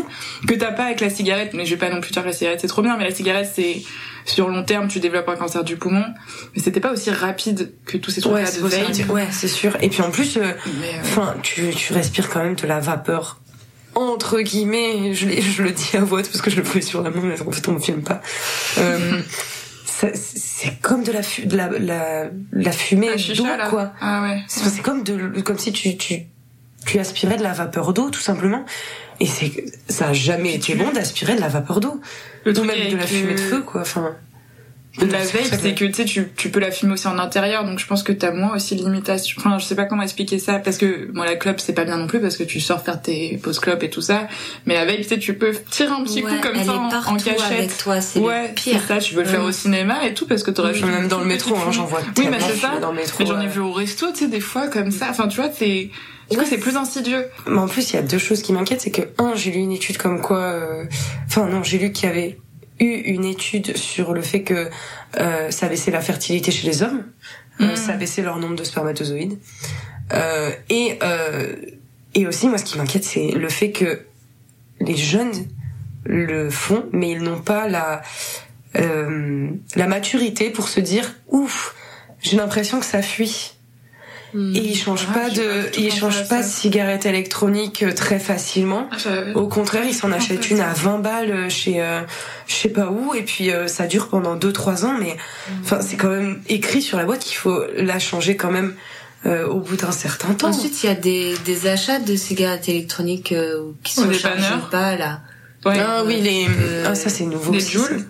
[0.47, 1.55] que t'as pas avec la cigarette.
[1.55, 3.15] Mais je vais pas non plus dire que la cigarette c'est trop bien, mais la
[3.15, 3.83] cigarette c'est
[4.25, 6.05] sur long terme tu développes un cancer du poumon,
[6.55, 9.11] mais c'était pas aussi rapide que tous ces trucs ouais, là de vape.
[9.11, 9.77] ouais, c'est sûr.
[9.81, 10.53] Et puis en plus, euh, euh,
[11.01, 13.41] enfin, tu, tu respires quand même de la vapeur.
[13.97, 15.27] Entre guillemets, je,
[15.63, 17.51] le dis à voix haute parce que je le fais sur la main, mais en
[17.51, 18.21] fait on me filme pas.
[18.79, 19.21] Euh,
[20.15, 23.93] c'est comme de la, fu- de la, la, la fumée chicha, d'eau, quoi.
[24.01, 24.43] Ah ouais.
[24.49, 26.27] C'est comme de, comme si tu, tu,
[26.85, 28.65] tu aspirais de la vapeur d'eau, tout simplement.
[29.19, 31.99] Et c'est, ça a jamais été bon d'aspirer de la vapeur d'eau.
[32.45, 33.81] Le Ou même de la fumée de feu, quoi.
[33.81, 34.15] Enfin.
[34.99, 37.65] De la vape, c'est que tu sais, tu, tu peux la fumer aussi en intérieur,
[37.65, 39.37] donc je pense que t'as moins aussi de limitations.
[39.39, 41.97] Enfin, je sais pas comment expliquer ça, parce que moi la clope c'est pas bien
[41.99, 44.27] non plus parce que tu sors faire tes pauses clopes et tout ça.
[44.65, 47.17] Mais la vape, tu sais, tu peux tirer un petit Ouais, coup comme ça en,
[47.17, 47.41] cachette.
[47.51, 48.81] avec toi, c'est ouais, pire.
[48.81, 48.99] c'est ça.
[48.99, 49.49] Tu veux le faire Ouais.
[49.49, 52.29] au cinéma et tout parce que t'aurais même dans le métro, hein, j'en vois Oui,
[52.31, 52.79] mais c'est ça.
[52.81, 53.17] dans le métro.
[53.21, 55.09] Mais j'en ai vu au resto, tu sais, des fois comme ça.
[55.11, 55.91] Enfin, tu vois, c'est.
[56.31, 56.49] Du coup, Ouais.
[56.49, 57.27] c'est plus insidieux.
[57.47, 59.59] Mais en plus, il y a deux choses qui m'inquiètent, c'est que un, j'ai lu
[59.59, 60.85] une étude comme quoi, euh,
[61.29, 62.39] enfin non, j'ai lu qu'il y avait
[62.79, 64.69] eu une étude sur le fait que
[65.19, 67.05] euh, ça baissait la fertilité chez les hommes,
[67.61, 67.77] euh, Mm.
[67.77, 69.39] ça baissait leur nombre de spermatozoïdes,
[70.13, 71.55] euh, et euh,
[72.15, 74.03] et aussi moi, ce qui m'inquiète, c'est le fait que
[74.81, 75.33] les jeunes
[76.05, 78.03] le font, mais ils n'ont pas la
[78.77, 81.75] euh, la maturité pour se dire ouf,
[82.21, 83.56] j'ai l'impression que ça fuit.
[84.55, 88.89] Et ils changent pas de, ils changent pas de cigarette électronique euh, très facilement.
[88.93, 92.01] Ah, Au contraire, ils s'en achètent une à 20 balles chez euh,
[92.47, 95.17] je sais pas où et puis euh, ça dure pendant 2 3 ans mais
[95.63, 98.75] enfin c'est quand même écrit sur la boîte qu'il faut la changer quand même
[99.25, 100.49] euh, au bout d'un certain temps.
[100.51, 104.45] Ensuite, il y a des, des achats de cigarettes électroniques euh, qui sont des chargés
[104.71, 105.21] pas là.
[105.65, 105.81] Ouais.
[105.81, 107.53] ah oui, les Euh, ah ça c'est nouveau.
[107.55, 108.05] aussi, Jules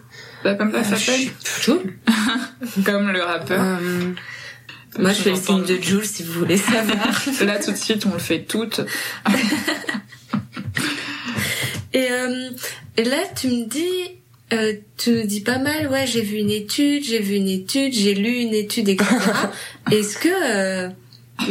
[0.44, 1.28] Bah, comme ça s'appelle.
[1.62, 1.94] Joule
[2.84, 3.60] Comme le rappeur.
[3.62, 4.10] Euh,
[4.98, 7.22] Moi, je fais le signe de Jules si vous voulez savoir.
[7.44, 8.80] Là, tout de suite, on le fait toutes.
[11.92, 12.50] Et, euh,
[12.98, 14.18] et là, tu me dis,
[14.52, 17.94] euh, tu nous dis pas mal, ouais, j'ai vu une étude, j'ai vu une étude,
[17.94, 19.08] j'ai lu une étude, etc.
[19.90, 20.90] Est-ce que, euh,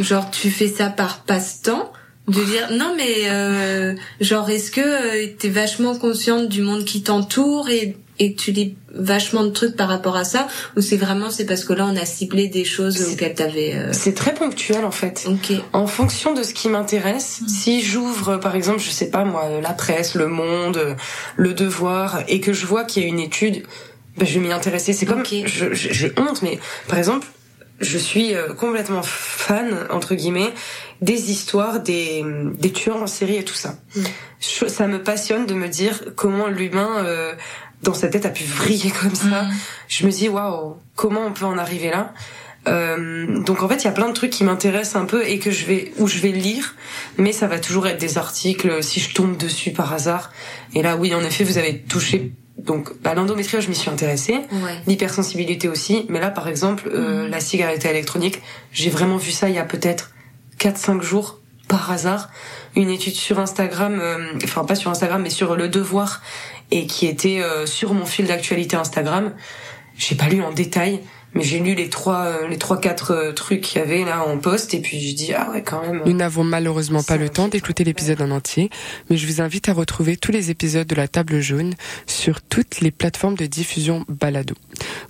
[0.00, 1.92] genre, tu fais ça par passe-temps
[2.28, 7.02] de dire non mais euh, genre est-ce que euh, t'es vachement consciente du monde qui
[7.02, 11.30] t'entoure et et tu lis vachement de trucs par rapport à ça ou c'est vraiment
[11.30, 13.92] c'est parce que là on a ciblé des choses auxquelles t'avais euh...
[13.92, 15.26] c'est très ponctuel en fait.
[15.28, 19.24] ok En fonction de ce qui m'intéresse, si j'ouvre euh, par exemple, je sais pas
[19.24, 20.94] moi, la presse, le monde, euh,
[21.36, 23.64] le devoir, et que je vois qu'il y a une étude,
[24.16, 24.92] ben, je vais m'y intéresser.
[24.94, 25.34] C'est comme, Ok.
[25.44, 26.58] je- je- j'ai honte, mais
[26.88, 27.26] par exemple,
[27.80, 30.50] je suis euh, complètement fan entre guillemets
[31.02, 32.24] des histoires des,
[32.58, 33.74] des tueurs en série et tout ça.
[33.94, 34.00] Mm.
[34.68, 37.32] Ça me passionne de me dire comment l'humain euh,
[37.82, 39.42] dans sa tête a pu vriller comme ça.
[39.42, 39.52] Mm.
[39.88, 42.12] Je me dis waouh, comment on peut en arriver là?
[42.68, 45.38] Euh, donc en fait, il y a plein de trucs qui m'intéressent un peu et
[45.38, 46.74] que je vais où je vais lire,
[47.16, 50.32] mais ça va toujours être des articles si je tombe dessus par hasard.
[50.74, 52.32] Et là, oui, en effet, vous avez touché.
[52.58, 54.32] Donc, bah, l'endométriose, je m'y suis intéressée.
[54.50, 56.06] ouais L'hypersensibilité aussi.
[56.08, 58.40] Mais là, par exemple, euh, la cigarette électronique,
[58.72, 60.10] j'ai vraiment vu ça il y a peut-être
[60.58, 62.30] 4-5 jours par hasard.
[62.74, 66.22] Une étude sur Instagram, euh, enfin pas sur Instagram, mais sur Le Devoir,
[66.70, 69.32] et qui était euh, sur mon fil d'actualité Instagram.
[69.96, 71.00] J'ai pas lu en détail,
[71.36, 74.26] mais j'ai lu les trois, euh, les trois quatre euh, trucs qu'il y avait là
[74.26, 76.02] en poste, et puis je dis ah ouais quand même.
[76.04, 78.70] Nous n'avons malheureusement pas le temps d'écouter l'épisode en entier,
[79.10, 81.74] mais je vous invite à retrouver tous les épisodes de la table jaune
[82.06, 84.54] sur toutes les plateformes de diffusion balado.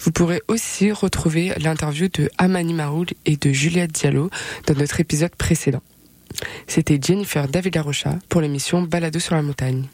[0.00, 4.30] Vous pourrez aussi retrouver l'interview de Amani Maroul et de Juliette Diallo
[4.66, 5.82] dans notre épisode précédent.
[6.66, 9.84] C'était Jennifer David Rocha pour l'émission Balado sur la montagne.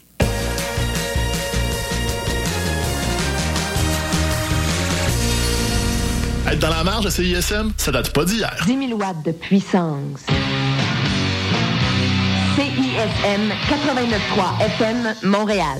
[6.47, 8.55] Être dans la marge de CISM, ça date pas d'hier.
[8.65, 10.19] 10 000 watts de puissance.
[12.55, 15.79] CISM 89.3 FM Montréal.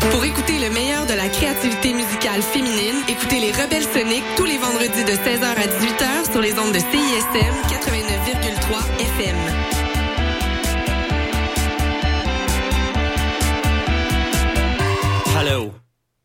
[0.00, 4.56] Pour écouter le meilleur de la créativité musicale féminine, écoutez les Rebelles Soniques tous les
[4.58, 9.36] vendredis de 16h à 18h sur les ondes de CISM 89,3 FM.
[15.36, 15.72] Hello,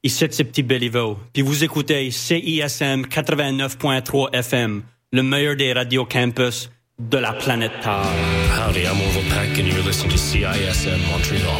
[0.03, 6.69] ici c'est Petit Béliveau, puis vous écoutez CISM 89.3 FM, le meilleur des radios campus
[6.99, 8.05] de la planète Terre.
[8.55, 11.57] Howdy, I'm Orville Peck, and you're listening to CISM Montreal.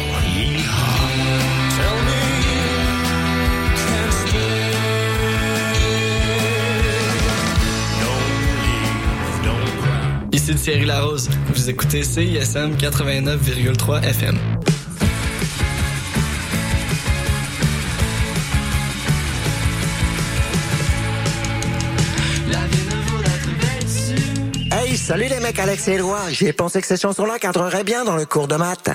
[10.46, 11.30] Ici Thierry Larose.
[11.54, 14.36] Vous écoutez CISM 89,3 FM.
[24.70, 26.18] Hey, salut les mecs, Alex et Éloi.
[26.30, 28.90] J'ai pensé que cette chanson-là cadrerait bien dans le cours de maths.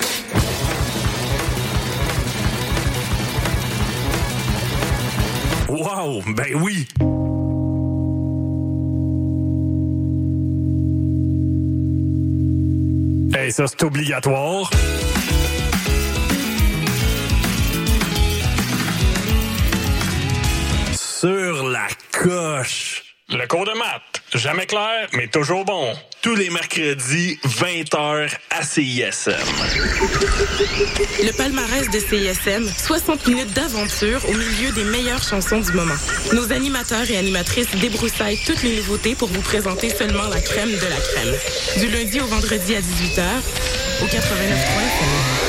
[5.68, 6.88] Wow, ben oui.
[13.50, 14.70] Hey, ça c'est obligatoire.
[20.94, 22.99] Sur la coche.
[23.32, 25.94] Le cours de maths, jamais clair, mais toujours bon.
[26.24, 29.34] Tous les mercredis, 20h à CISM.
[31.24, 35.94] Le palmarès de CISM, 60 minutes d'aventure au milieu des meilleures chansons du moment.
[36.34, 40.88] Nos animateurs et animatrices débroussaillent toutes les nouveautés pour vous présenter seulement la crème de
[40.88, 41.36] la crème.
[41.78, 43.22] Du lundi au vendredi à 18h,
[44.02, 45.49] au 89.3